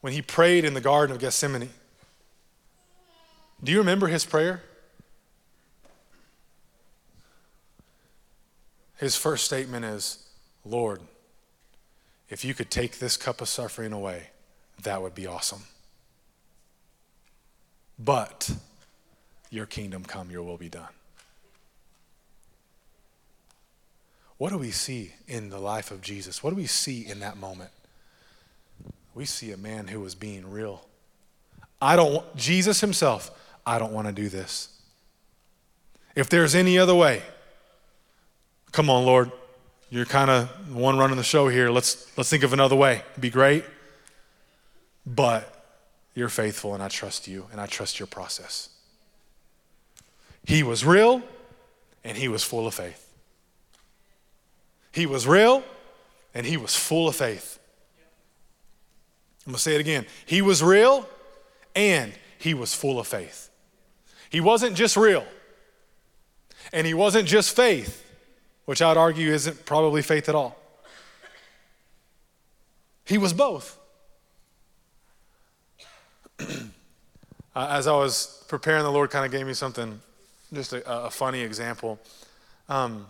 when 0.00 0.12
he 0.12 0.22
prayed 0.22 0.64
in 0.64 0.74
the 0.74 0.80
Garden 0.80 1.12
of 1.12 1.20
Gethsemane. 1.20 1.70
Do 3.64 3.72
you 3.72 3.78
remember 3.78 4.06
his 4.06 4.24
prayer? 4.24 4.62
His 8.96 9.16
first 9.16 9.44
statement 9.44 9.84
is 9.84 10.24
Lord, 10.64 11.00
if 12.28 12.44
you 12.44 12.54
could 12.54 12.70
take 12.70 13.00
this 13.00 13.16
cup 13.16 13.40
of 13.40 13.48
suffering 13.48 13.92
away, 13.92 14.28
that 14.82 15.00
would 15.00 15.14
be 15.14 15.26
awesome. 15.26 15.62
But 17.98 18.50
your 19.50 19.66
kingdom 19.66 20.04
come, 20.04 20.30
your 20.30 20.42
will 20.42 20.56
be 20.56 20.68
done. 20.68 20.88
What 24.36 24.50
do 24.50 24.58
we 24.58 24.72
see 24.72 25.12
in 25.28 25.48
the 25.48 25.60
life 25.60 25.90
of 25.90 26.00
Jesus? 26.00 26.42
What 26.42 26.50
do 26.50 26.56
we 26.56 26.66
see 26.66 27.06
in 27.06 27.20
that 27.20 27.36
moment? 27.36 27.70
We 29.14 29.24
see 29.24 29.52
a 29.52 29.56
man 29.56 29.86
who 29.86 30.00
was 30.00 30.14
being 30.14 30.50
real. 30.50 30.84
I 31.80 31.94
don't, 31.96 32.24
Jesus 32.36 32.80
himself, 32.80 33.30
I 33.64 33.78
don't 33.78 33.92
want 33.92 34.08
to 34.08 34.12
do 34.12 34.28
this. 34.28 34.68
If 36.16 36.28
there's 36.28 36.54
any 36.54 36.78
other 36.78 36.94
way, 36.94 37.22
come 38.72 38.90
on, 38.90 39.04
Lord. 39.04 39.30
You're 39.90 40.04
kind 40.04 40.30
of 40.30 40.74
one 40.74 40.98
running 40.98 41.16
the 41.16 41.22
show 41.22 41.48
here. 41.48 41.70
Let's, 41.70 42.10
let's 42.16 42.28
think 42.28 42.42
of 42.42 42.52
another 42.52 42.74
way. 42.74 43.02
It'd 43.12 43.20
be 43.20 43.30
great. 43.30 43.64
But 45.06 45.50
you're 46.14 46.28
faithful, 46.28 46.74
and 46.74 46.82
I 46.82 46.88
trust 46.88 47.28
you, 47.28 47.46
and 47.52 47.60
I 47.60 47.66
trust 47.66 47.98
your 47.98 48.06
process. 48.06 48.70
He 50.46 50.62
was 50.62 50.84
real, 50.84 51.22
and 52.04 52.16
he 52.16 52.28
was 52.28 52.44
full 52.44 52.66
of 52.66 52.74
faith. 52.74 53.12
He 54.92 55.06
was 55.06 55.26
real, 55.26 55.64
and 56.34 56.46
he 56.46 56.56
was 56.56 56.76
full 56.76 57.08
of 57.08 57.16
faith. 57.16 57.58
I'm 59.46 59.52
going 59.52 59.56
to 59.56 59.62
say 59.62 59.74
it 59.74 59.80
again. 59.80 60.06
He 60.24 60.40
was 60.40 60.62
real, 60.62 61.08
and 61.74 62.12
he 62.38 62.54
was 62.54 62.74
full 62.74 62.98
of 62.98 63.06
faith. 63.06 63.50
He 64.30 64.40
wasn't 64.40 64.76
just 64.76 64.96
real, 64.96 65.26
and 66.72 66.86
he 66.86 66.94
wasn't 66.94 67.28
just 67.28 67.54
faith, 67.54 68.04
which 68.64 68.80
I'd 68.80 68.96
argue 68.96 69.32
isn't 69.32 69.66
probably 69.66 70.02
faith 70.02 70.28
at 70.28 70.34
all. 70.34 70.58
He 73.04 73.18
was 73.18 73.32
both. 73.32 73.78
Uh, 77.54 77.68
as 77.70 77.86
I 77.86 77.92
was 77.92 78.44
preparing, 78.48 78.82
the 78.82 78.90
Lord 78.90 79.10
kind 79.10 79.24
of 79.24 79.30
gave 79.30 79.46
me 79.46 79.54
something, 79.54 80.00
just 80.52 80.72
a, 80.72 81.04
a 81.04 81.10
funny 81.10 81.40
example. 81.40 82.00
Um, 82.68 83.06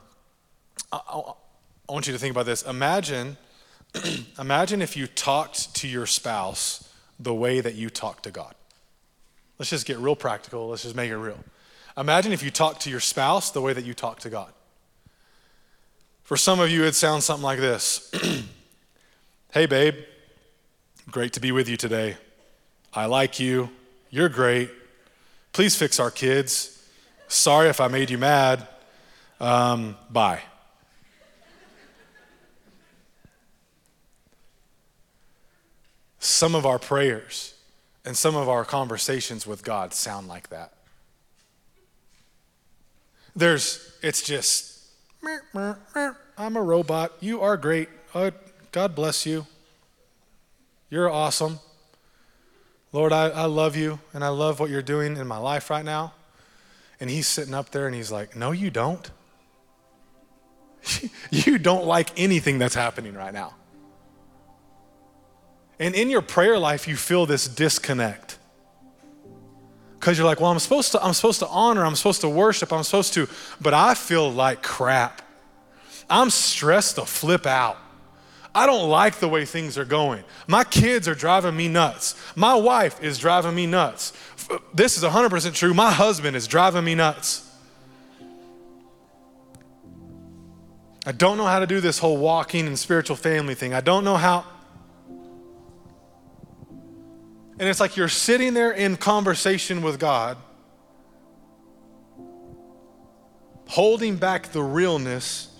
I, 0.92 1.00
I, 1.09 1.92
want 1.92 2.07
you 2.07 2.12
to 2.12 2.18
think 2.18 2.33
about 2.33 2.46
this. 2.46 2.62
Imagine, 2.62 3.37
imagine 4.38 4.83
if 4.83 4.96
you 4.96 5.07
talked 5.07 5.74
to 5.76 5.88
your 5.88 6.07
spouse 6.07 6.92
the 7.18 7.33
way 7.33 7.61
that 7.61 7.74
you 7.74 7.88
talk 7.88 8.22
to 8.22 8.30
God. 8.30 8.54
Let's 9.59 9.70
just 9.70 9.87
get 9.87 9.98
real 9.98 10.16
practical. 10.16 10.68
Let's 10.68 10.83
just 10.83 10.96
make 10.96 11.11
it 11.11 11.16
real. 11.16 11.38
Imagine 11.96 12.33
if 12.33 12.42
you 12.42 12.50
talked 12.50 12.83
to 12.83 12.90
your 12.90 13.00
spouse 13.00 13.50
the 13.50 13.61
way 13.61 13.72
that 13.72 13.85
you 13.85 13.94
talk 13.94 14.20
to 14.20 14.30
God. 14.30 14.52
For 16.24 16.37
some 16.37 16.59
of 16.59 16.70
you, 16.70 16.85
it 16.85 16.94
sounds 16.94 17.24
something 17.24 17.44
like 17.44 17.61
this 17.61 18.12
Hey, 19.52 19.66
babe, 19.66 19.94
great 21.11 21.33
to 21.35 21.40
be 21.40 21.52
with 21.52 21.68
you 21.68 21.76
today. 21.76 22.16
I 22.92 23.07
like 23.07 23.38
you. 23.38 23.70
You're 24.14 24.29
great. 24.29 24.70
Please 25.53 25.74
fix 25.74 25.98
our 25.98 26.09
kids. 26.09 26.81
Sorry 27.27 27.68
if 27.68 27.81
I 27.81 27.88
made 27.88 28.11
you 28.11 28.16
mad. 28.16 28.64
Um, 29.40 29.96
bye. 30.09 30.40
Some 36.20 36.55
of 36.55 36.64
our 36.64 36.79
prayers 36.79 37.55
and 38.05 38.16
some 38.16 38.37
of 38.37 38.48
our 38.48 38.64
conversations 38.64 39.48
with 39.48 39.64
God 39.64 39.92
sound 39.92 40.29
like 40.29 40.48
that. 40.50 40.74
There's, 43.35 43.98
it's 44.00 44.22
just, 44.22 44.79
I'm 46.38 46.57
a 46.57 46.62
robot. 46.62 47.14
You 47.18 47.40
are 47.40 47.57
great. 47.57 47.88
Uh, 48.14 48.31
God 48.70 48.94
bless 48.94 49.27
you. 49.27 49.44
You're 50.88 51.11
awesome. 51.11 51.59
Lord, 52.94 53.12
I, 53.12 53.28
I 53.28 53.46
love 53.46 53.74
you 53.74 53.98
and 54.12 54.22
I 54.22 54.28
love 54.28 54.61
what 54.61 54.70
you're 54.70 54.80
doing 54.80 55.16
in 55.16 55.26
my 55.26 55.37
life 55.37 55.68
right 55.68 55.85
now. 55.85 56.12
And 57.00 57.11
he's 57.11 57.26
sitting 57.26 57.52
up 57.52 57.70
there 57.70 57.87
and 57.87 57.94
he's 57.94 58.12
like, 58.12 58.37
No, 58.37 58.52
you 58.52 58.70
don't. 58.70 59.11
you 61.30 61.59
don't 61.59 61.87
like 61.87 62.11
anything 62.16 62.59
that's 62.59 62.76
happening 62.76 63.14
right 63.14 63.35
now. 63.35 63.54
And 65.80 65.96
in 65.96 66.09
your 66.09 66.22
prayer 66.22 66.57
life, 66.57 66.87
you 66.87 66.94
feel 66.94 67.26
this 67.26 67.48
disconnect. 67.48 68.38
Because 69.98 70.16
you're 70.16 70.26
like, 70.26 70.40
well, 70.40 70.52
I'm 70.52 70.61
supposed 70.61 70.92
to, 70.92 71.02
I'm 71.02 71.14
supposed 71.14 71.40
to 71.40 71.48
honor, 71.48 71.85
I'm 71.85 71.96
supposed 71.96 72.20
to 72.20 72.28
worship, 72.28 72.72
I'm 72.72 72.85
supposed 72.85 73.12
to, 73.14 73.28
but 73.61 73.74
I 73.74 73.94
feel 73.94 74.30
like 74.30 74.62
crap. 74.62 75.20
I'm 76.09 76.30
stressed 76.30 76.96
to 76.96 77.07
flip 77.07 77.44
out. 77.44 77.76
I 78.54 78.66
don't 78.66 78.88
like 78.88 79.16
the 79.16 79.28
way 79.28 79.44
things 79.44 79.76
are 79.76 79.84
going. 79.84 80.22
My 80.46 80.62
kids 80.62 81.08
are 81.08 81.14
driving 81.14 81.56
me 81.56 81.68
nuts. 81.68 82.14
My 82.36 82.54
wife 82.54 83.02
is 83.02 83.18
driving 83.18 83.54
me 83.54 83.66
nuts. 83.66 84.12
This 84.72 84.96
is 84.96 85.02
100% 85.02 85.54
true. 85.54 85.74
My 85.74 85.90
husband 85.90 86.36
is 86.36 86.46
driving 86.46 86.84
me 86.84 86.94
nuts. 86.94 87.50
I 91.04 91.12
don't 91.12 91.36
know 91.36 91.46
how 91.46 91.58
to 91.58 91.66
do 91.66 91.80
this 91.80 91.98
whole 91.98 92.16
walking 92.16 92.66
and 92.66 92.78
spiritual 92.78 93.16
family 93.16 93.54
thing. 93.54 93.74
I 93.74 93.80
don't 93.80 94.04
know 94.04 94.16
how. 94.16 94.44
And 97.58 97.68
it's 97.68 97.81
like 97.81 97.96
you're 97.96 98.08
sitting 98.08 98.54
there 98.54 98.70
in 98.70 98.96
conversation 98.96 99.83
with 99.83 99.98
God, 99.98 100.37
holding 103.66 104.16
back 104.16 104.52
the 104.52 104.62
realness 104.62 105.54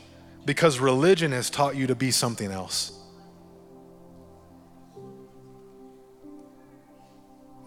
because 0.45 0.79
religion 0.81 1.33
has 1.33 1.51
taught 1.51 1.77
you 1.77 1.87
to 1.89 1.95
be 1.95 2.11
something 2.11 2.51
else. 2.51 2.93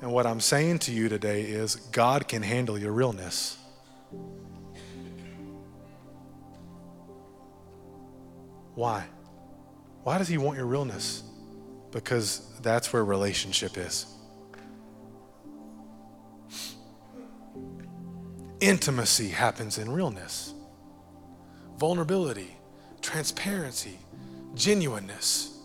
And 0.01 0.11
what 0.11 0.27
I'm 0.27 0.39
saying 0.39 0.79
to 0.79 0.91
you 0.91 1.09
today 1.09 1.43
is 1.43 1.75
God 1.75 2.27
can 2.27 2.43
handle 2.43 2.77
your 2.77 2.91
realness. 2.91 3.57
Why? 8.75 9.05
Why 10.03 10.17
does 10.19 10.27
He 10.27 10.37
want 10.37 10.57
your 10.57 10.67
realness? 10.67 11.23
Because 11.91 12.47
that's 12.61 12.93
where 12.93 13.03
relationship 13.05 13.77
is. 13.77 14.05
Intimacy 18.59 19.29
happens 19.29 19.77
in 19.77 19.91
realness. 19.91 20.53
vulnerability, 21.77 22.56
transparency, 23.07 23.97
genuineness. 24.53 25.57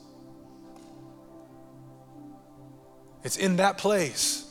It's 3.24 3.36
in 3.36 3.56
that 3.56 3.78
place. 3.78 4.48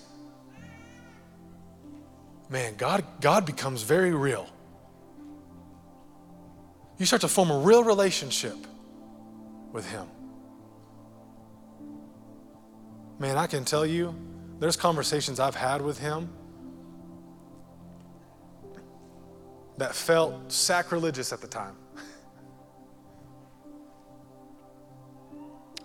Man, 2.49 2.75
God, 2.75 3.05
God 3.21 3.45
becomes 3.45 3.83
very 3.83 4.13
real. 4.13 4.45
You 6.97 7.05
start 7.05 7.21
to 7.21 7.29
form 7.29 7.49
a 7.49 7.59
real 7.59 7.81
relationship 7.81 8.57
with 9.71 9.89
Him. 9.89 10.07
Man, 13.19 13.37
I 13.37 13.47
can 13.47 13.63
tell 13.63 13.85
you, 13.85 14.13
there's 14.59 14.75
conversations 14.75 15.39
I've 15.39 15.55
had 15.55 15.81
with 15.81 15.97
Him 15.97 16.29
that 19.77 19.95
felt 19.95 20.51
sacrilegious 20.51 21.31
at 21.31 21.39
the 21.39 21.47
time. 21.47 21.77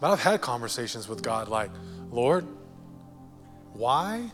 But 0.01 0.11
I've 0.11 0.23
had 0.23 0.41
conversations 0.41 1.09
with 1.09 1.23
God 1.23 1.49
like, 1.49 1.71
Lord, 2.11 2.47
why, 3.73 4.31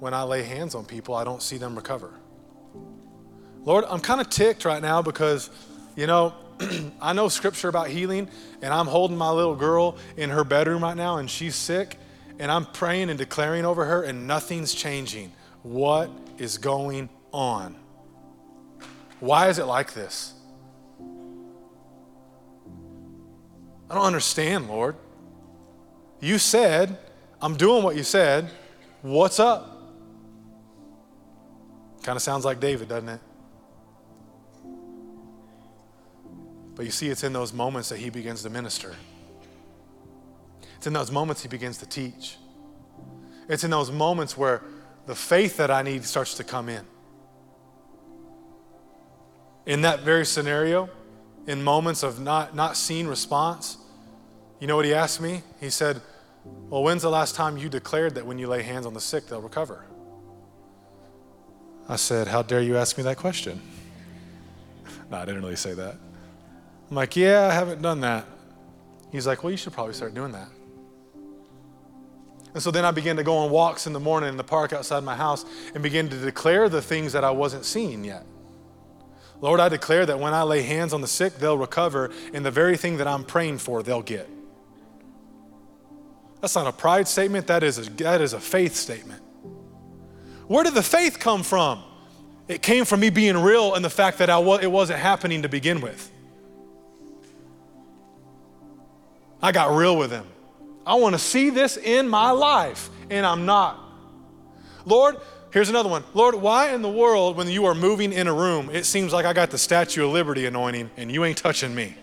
when 0.00 0.14
I 0.14 0.22
lay 0.22 0.42
hands 0.42 0.74
on 0.74 0.84
people, 0.84 1.14
I 1.14 1.24
don't 1.24 1.42
see 1.42 1.58
them 1.58 1.76
recover? 1.76 2.12
Lord, 3.64 3.84
I'm 3.88 4.00
kind 4.00 4.20
of 4.20 4.28
ticked 4.28 4.64
right 4.64 4.82
now 4.82 5.02
because, 5.02 5.50
you 5.96 6.06
know, 6.06 6.34
I 7.00 7.12
know 7.12 7.28
scripture 7.28 7.68
about 7.68 7.88
healing, 7.88 8.28
and 8.60 8.72
I'm 8.72 8.86
holding 8.86 9.16
my 9.16 9.30
little 9.30 9.54
girl 9.54 9.96
in 10.16 10.30
her 10.30 10.44
bedroom 10.44 10.82
right 10.82 10.96
now, 10.96 11.18
and 11.18 11.30
she's 11.30 11.54
sick, 11.54 11.96
and 12.38 12.50
I'm 12.50 12.64
praying 12.64 13.10
and 13.10 13.18
declaring 13.18 13.64
over 13.64 13.84
her, 13.84 14.02
and 14.02 14.26
nothing's 14.26 14.74
changing. 14.74 15.32
What 15.62 16.10
is 16.38 16.58
going 16.58 17.08
on? 17.32 17.76
Why 19.20 19.48
is 19.48 19.58
it 19.58 19.64
like 19.66 19.94
this? 19.94 20.34
I 23.92 23.94
don't 23.94 24.06
understand, 24.06 24.68
Lord. 24.68 24.96
You 26.18 26.38
said, 26.38 26.96
I'm 27.42 27.58
doing 27.58 27.82
what 27.82 27.94
you 27.94 28.02
said. 28.02 28.50
What's 29.02 29.38
up? 29.38 29.82
Kind 32.02 32.16
of 32.16 32.22
sounds 32.22 32.46
like 32.46 32.58
David, 32.58 32.88
doesn't 32.88 33.10
it? 33.10 33.20
But 36.74 36.86
you 36.86 36.90
see, 36.90 37.10
it's 37.10 37.22
in 37.22 37.34
those 37.34 37.52
moments 37.52 37.90
that 37.90 37.98
he 37.98 38.08
begins 38.08 38.42
to 38.44 38.48
minister. 38.48 38.96
It's 40.78 40.86
in 40.86 40.94
those 40.94 41.10
moments 41.10 41.42
he 41.42 41.48
begins 41.48 41.76
to 41.76 41.86
teach. 41.86 42.38
It's 43.46 43.62
in 43.62 43.70
those 43.70 43.90
moments 43.90 44.38
where 44.38 44.62
the 45.04 45.14
faith 45.14 45.58
that 45.58 45.70
I 45.70 45.82
need 45.82 46.06
starts 46.06 46.32
to 46.36 46.44
come 46.44 46.70
in. 46.70 46.86
In 49.66 49.82
that 49.82 50.00
very 50.00 50.24
scenario, 50.24 50.88
in 51.46 51.62
moments 51.62 52.02
of 52.02 52.18
not, 52.18 52.56
not 52.56 52.78
seeing 52.78 53.06
response, 53.06 53.76
you 54.62 54.68
know 54.68 54.76
what 54.76 54.84
he 54.84 54.94
asked 54.94 55.20
me? 55.20 55.42
He 55.58 55.70
said, 55.70 56.00
Well, 56.44 56.84
when's 56.84 57.02
the 57.02 57.10
last 57.10 57.34
time 57.34 57.56
you 57.56 57.68
declared 57.68 58.14
that 58.14 58.24
when 58.24 58.38
you 58.38 58.46
lay 58.46 58.62
hands 58.62 58.86
on 58.86 58.94
the 58.94 59.00
sick, 59.00 59.26
they'll 59.26 59.40
recover? 59.40 59.84
I 61.88 61.96
said, 61.96 62.28
How 62.28 62.42
dare 62.42 62.60
you 62.60 62.76
ask 62.76 62.96
me 62.96 63.02
that 63.02 63.16
question? 63.16 63.60
no, 65.10 65.16
I 65.16 65.24
didn't 65.24 65.42
really 65.42 65.56
say 65.56 65.74
that. 65.74 65.96
I'm 66.88 66.94
like, 66.94 67.16
Yeah, 67.16 67.48
I 67.48 67.52
haven't 67.52 67.82
done 67.82 68.02
that. 68.02 68.24
He's 69.10 69.26
like, 69.26 69.42
Well, 69.42 69.50
you 69.50 69.56
should 69.56 69.72
probably 69.72 69.94
start 69.94 70.14
doing 70.14 70.30
that. 70.30 70.46
And 72.54 72.62
so 72.62 72.70
then 72.70 72.84
I 72.84 72.92
began 72.92 73.16
to 73.16 73.24
go 73.24 73.38
on 73.38 73.50
walks 73.50 73.88
in 73.88 73.92
the 73.92 73.98
morning 73.98 74.28
in 74.28 74.36
the 74.36 74.44
park 74.44 74.72
outside 74.72 75.02
my 75.02 75.16
house 75.16 75.44
and 75.74 75.82
begin 75.82 76.08
to 76.08 76.16
declare 76.16 76.68
the 76.68 76.82
things 76.82 77.12
that 77.14 77.24
I 77.24 77.32
wasn't 77.32 77.64
seeing 77.64 78.04
yet. 78.04 78.24
Lord, 79.40 79.58
I 79.58 79.68
declare 79.68 80.06
that 80.06 80.20
when 80.20 80.34
I 80.34 80.44
lay 80.44 80.62
hands 80.62 80.92
on 80.92 81.00
the 81.00 81.08
sick, 81.08 81.38
they'll 81.38 81.58
recover, 81.58 82.12
and 82.32 82.46
the 82.46 82.52
very 82.52 82.76
thing 82.76 82.98
that 82.98 83.08
I'm 83.08 83.24
praying 83.24 83.58
for, 83.58 83.82
they'll 83.82 84.02
get. 84.02 84.28
That's 86.42 86.54
not 86.54 86.66
a 86.66 86.72
pride 86.72 87.08
statement, 87.08 87.46
that 87.46 87.62
is 87.62 87.78
a, 87.78 87.90
that 87.92 88.20
is 88.20 88.34
a 88.34 88.40
faith 88.40 88.74
statement. 88.74 89.22
Where 90.48 90.64
did 90.64 90.74
the 90.74 90.82
faith 90.82 91.18
come 91.18 91.42
from? 91.42 91.82
It 92.48 92.60
came 92.60 92.84
from 92.84 93.00
me 93.00 93.08
being 93.08 93.38
real 93.38 93.74
and 93.74 93.82
the 93.82 93.88
fact 93.88 94.18
that 94.18 94.28
I 94.28 94.38
wa- 94.38 94.58
it 94.60 94.70
wasn't 94.70 94.98
happening 94.98 95.42
to 95.42 95.48
begin 95.48 95.80
with. 95.80 96.10
I 99.40 99.52
got 99.52 99.74
real 99.74 99.96
with 99.96 100.10
him. 100.10 100.26
I 100.84 100.96
want 100.96 101.14
to 101.14 101.18
see 101.18 101.48
this 101.48 101.78
in 101.78 102.08
my 102.08 102.32
life, 102.32 102.90
and 103.08 103.24
I'm 103.24 103.46
not. 103.46 103.80
Lord, 104.84 105.16
Here's 105.52 105.68
another 105.68 105.90
one. 105.90 106.02
Lord, 106.14 106.34
why 106.34 106.72
in 106.72 106.80
the 106.80 106.90
world, 106.90 107.36
when 107.36 107.46
you 107.46 107.66
are 107.66 107.74
moving 107.74 108.14
in 108.14 108.26
a 108.26 108.32
room, 108.32 108.70
it 108.70 108.86
seems 108.86 109.12
like 109.12 109.26
I 109.26 109.34
got 109.34 109.50
the 109.50 109.58
Statue 109.58 110.06
of 110.06 110.10
Liberty 110.10 110.46
anointing 110.46 110.90
and 110.96 111.12
you 111.12 111.26
ain't 111.26 111.36
touching 111.36 111.74
me? 111.74 111.94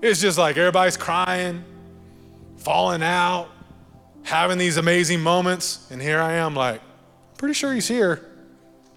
It's 0.00 0.20
just 0.20 0.38
like 0.38 0.56
everybody's 0.56 0.96
crying, 0.96 1.64
falling 2.62 3.02
out, 3.02 3.48
having 4.22 4.58
these 4.58 4.76
amazing 4.76 5.20
moments, 5.20 5.86
and 5.90 6.00
here 6.00 6.20
I 6.20 6.34
am, 6.34 6.54
like, 6.54 6.80
pretty 7.38 7.54
sure 7.54 7.72
he's 7.72 7.88
here, 7.88 8.24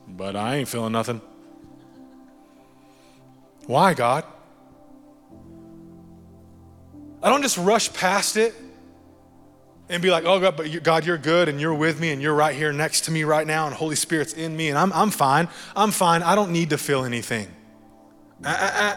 but 0.07 0.35
I 0.35 0.57
ain't 0.57 0.67
feeling 0.67 0.91
nothing. 0.91 1.21
Why, 3.65 3.93
God? 3.93 4.23
I 7.23 7.29
don't 7.29 7.41
just 7.41 7.57
rush 7.57 7.91
past 7.91 8.37
it 8.37 8.53
and 9.89 10.01
be 10.01 10.11
like, 10.11 10.25
oh 10.25 10.39
God, 10.39 10.55
but 10.55 10.69
you, 10.69 10.79
God, 10.79 11.05
you're 11.05 11.17
good 11.17 11.49
and 11.49 11.59
you're 11.59 11.73
with 11.73 11.99
me 11.99 12.11
and 12.11 12.21
you're 12.21 12.35
right 12.35 12.55
here 12.55 12.71
next 12.71 13.05
to 13.05 13.11
me 13.11 13.23
right 13.23 13.47
now 13.47 13.65
and 13.65 13.75
Holy 13.75 13.95
Spirit's 13.95 14.33
in 14.33 14.55
me 14.55 14.69
and 14.69 14.77
I'm, 14.77 14.93
I'm 14.93 15.09
fine. 15.09 15.47
I'm 15.75 15.89
fine. 15.91 16.21
I 16.21 16.35
don't 16.35 16.51
need 16.51 16.69
to 16.69 16.77
feel 16.77 17.03
anything. 17.03 17.47
Uh, 18.43 18.49
uh, 18.49 18.71
uh. 18.75 18.95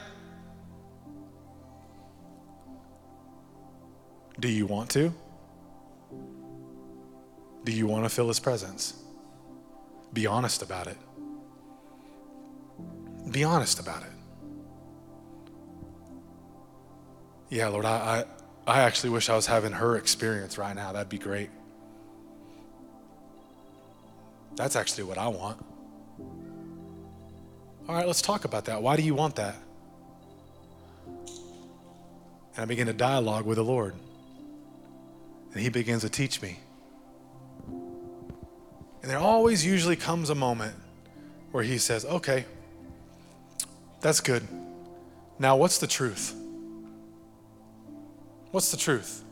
Do 4.39 4.49
you 4.49 4.67
want 4.67 4.91
to? 4.91 5.13
Do 7.65 7.73
you 7.73 7.87
want 7.87 8.05
to 8.05 8.09
feel 8.11 8.29
His 8.29 8.41
presence? 8.41 8.95
Be 10.13 10.27
honest 10.27 10.63
about 10.63 10.87
it. 10.87 10.97
Be 13.31 13.45
honest 13.45 13.81
about 13.81 14.03
it. 14.03 14.13
Yeah, 17.51 17.69
Lord, 17.69 17.85
I, 17.85 18.25
I 18.25 18.25
I 18.69 18.81
actually 18.83 19.11
wish 19.11 19.31
I 19.31 19.35
was 19.35 19.47
having 19.47 19.73
her 19.73 19.97
experience 19.97 20.59
right 20.59 20.77
now. 20.77 20.93
That'd 20.93 21.09
be 21.09 21.19
great. 21.19 21.49
That's 24.57 24.77
actually 24.77 25.05
what 25.05 25.17
I 25.17 25.29
want. 25.29 25.65
All 27.89 27.95
right, 27.95 28.07
let's 28.07 28.21
talk 28.21 28.45
about 28.45 28.67
that. 28.67 28.83
Why 28.83 28.97
do 28.97 29.03
you 29.03 29.15
want 29.15 29.37
that? 29.37 29.57
And 31.17 32.59
I 32.59 32.65
begin 32.67 32.89
to 32.89 32.93
dialogue 32.93 33.47
with 33.47 33.57
the 33.57 33.65
Lord. 33.65 33.95
And 35.53 35.63
He 35.63 35.69
begins 35.69 36.03
to 36.03 36.09
teach 36.09 36.41
me. 36.43 36.59
And 39.03 39.11
there 39.11 39.19
always 39.19 39.65
usually 39.65 39.97
comes 39.97 40.31
a 40.31 40.35
moment 40.35 40.75
where 41.53 41.63
He 41.63 41.79
says, 41.79 42.05
Okay, 42.05 42.45
that's 44.01 44.21
good. 44.21 44.47
Now, 45.39 45.57
what's 45.57 45.79
the 45.79 45.87
truth? 45.87 46.35
What's 48.51 48.71
the 48.71 48.77
truth? 48.77 49.25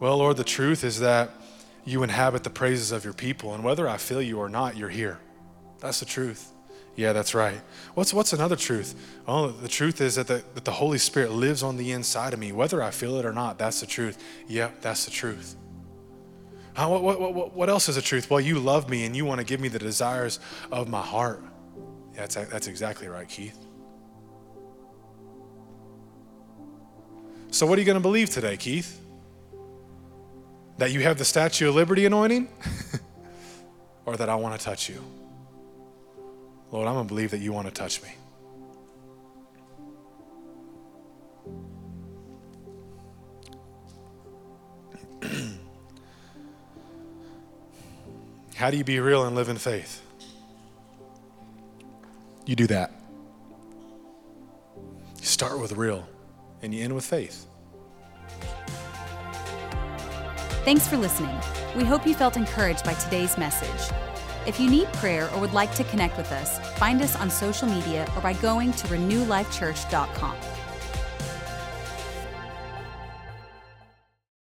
Well, 0.00 0.16
Lord, 0.16 0.36
the 0.36 0.44
truth 0.44 0.84
is 0.84 1.00
that 1.00 1.30
you 1.84 2.02
inhabit 2.02 2.44
the 2.44 2.50
praises 2.50 2.92
of 2.92 3.04
your 3.04 3.12
people, 3.12 3.54
and 3.54 3.62
whether 3.62 3.88
I 3.88 3.98
feel 3.98 4.22
you 4.22 4.38
or 4.38 4.48
not, 4.48 4.76
you're 4.76 4.88
here. 4.88 5.18
That's 5.80 6.00
the 6.00 6.06
truth. 6.06 6.50
Yeah, 6.94 7.12
that's 7.12 7.34
right. 7.34 7.60
What's, 7.94 8.12
what's 8.12 8.32
another 8.32 8.56
truth? 8.56 8.94
Oh, 9.26 9.48
the 9.48 9.68
truth 9.68 10.00
is 10.00 10.16
that 10.16 10.26
the, 10.26 10.44
that 10.54 10.64
the 10.64 10.72
Holy 10.72 10.98
Spirit 10.98 11.32
lives 11.32 11.62
on 11.62 11.76
the 11.76 11.92
inside 11.92 12.34
of 12.34 12.38
me. 12.38 12.52
Whether 12.52 12.82
I 12.82 12.90
feel 12.90 13.16
it 13.16 13.24
or 13.24 13.32
not, 13.32 13.58
that's 13.58 13.80
the 13.80 13.86
truth. 13.86 14.22
Yeah, 14.46 14.70
that's 14.82 15.06
the 15.06 15.10
truth. 15.10 15.56
Uh, 16.76 16.88
what, 16.88 17.02
what, 17.02 17.34
what, 17.34 17.54
what 17.54 17.68
else 17.70 17.88
is 17.88 17.96
the 17.96 18.02
truth? 18.02 18.30
Well, 18.30 18.40
you 18.40 18.58
love 18.58 18.90
me 18.90 19.04
and 19.04 19.16
you 19.16 19.24
want 19.24 19.40
to 19.40 19.44
give 19.44 19.60
me 19.60 19.68
the 19.68 19.78
desires 19.78 20.38
of 20.70 20.88
my 20.88 21.02
heart. 21.02 21.42
Yeah, 22.14 22.26
that's, 22.26 22.34
that's 22.34 22.66
exactly 22.66 23.08
right, 23.08 23.28
Keith. 23.28 23.58
So, 27.50 27.66
what 27.66 27.76
are 27.78 27.82
you 27.82 27.86
going 27.86 27.96
to 27.96 28.02
believe 28.02 28.30
today, 28.30 28.56
Keith? 28.56 28.98
That 30.78 30.90
you 30.90 31.00
have 31.02 31.18
the 31.18 31.24
Statue 31.24 31.68
of 31.68 31.74
Liberty 31.74 32.06
anointing? 32.06 32.48
or 34.06 34.16
that 34.16 34.30
I 34.30 34.34
want 34.36 34.58
to 34.58 34.64
touch 34.64 34.88
you? 34.88 35.02
Lord, 36.72 36.88
I'm 36.88 36.94
going 36.94 37.06
to 37.06 37.08
believe 37.08 37.30
that 37.32 37.40
you 37.40 37.52
want 37.52 37.68
to 37.68 37.72
touch 37.74 38.00
me. 38.02 38.08
How 48.54 48.70
do 48.70 48.78
you 48.78 48.84
be 48.84 48.98
real 49.00 49.26
and 49.26 49.36
live 49.36 49.50
in 49.50 49.58
faith? 49.58 50.02
You 52.46 52.56
do 52.56 52.66
that. 52.68 52.90
You 54.76 55.26
start 55.26 55.60
with 55.60 55.72
real 55.72 56.08
and 56.62 56.72
you 56.74 56.82
end 56.82 56.94
with 56.94 57.04
faith. 57.04 57.46
Thanks 60.64 60.88
for 60.88 60.96
listening. 60.96 61.38
We 61.76 61.84
hope 61.84 62.06
you 62.06 62.14
felt 62.14 62.38
encouraged 62.38 62.82
by 62.84 62.94
today's 62.94 63.36
message. 63.36 63.92
If 64.46 64.58
you 64.58 64.68
need 64.68 64.92
prayer 64.94 65.32
or 65.32 65.40
would 65.40 65.52
like 65.52 65.74
to 65.76 65.84
connect 65.84 66.16
with 66.16 66.32
us, 66.32 66.58
find 66.78 67.00
us 67.00 67.14
on 67.16 67.30
social 67.30 67.68
media 67.68 68.10
or 68.16 68.22
by 68.22 68.32
going 68.34 68.72
to 68.72 68.88
renewlifechurch.com. 68.88 70.36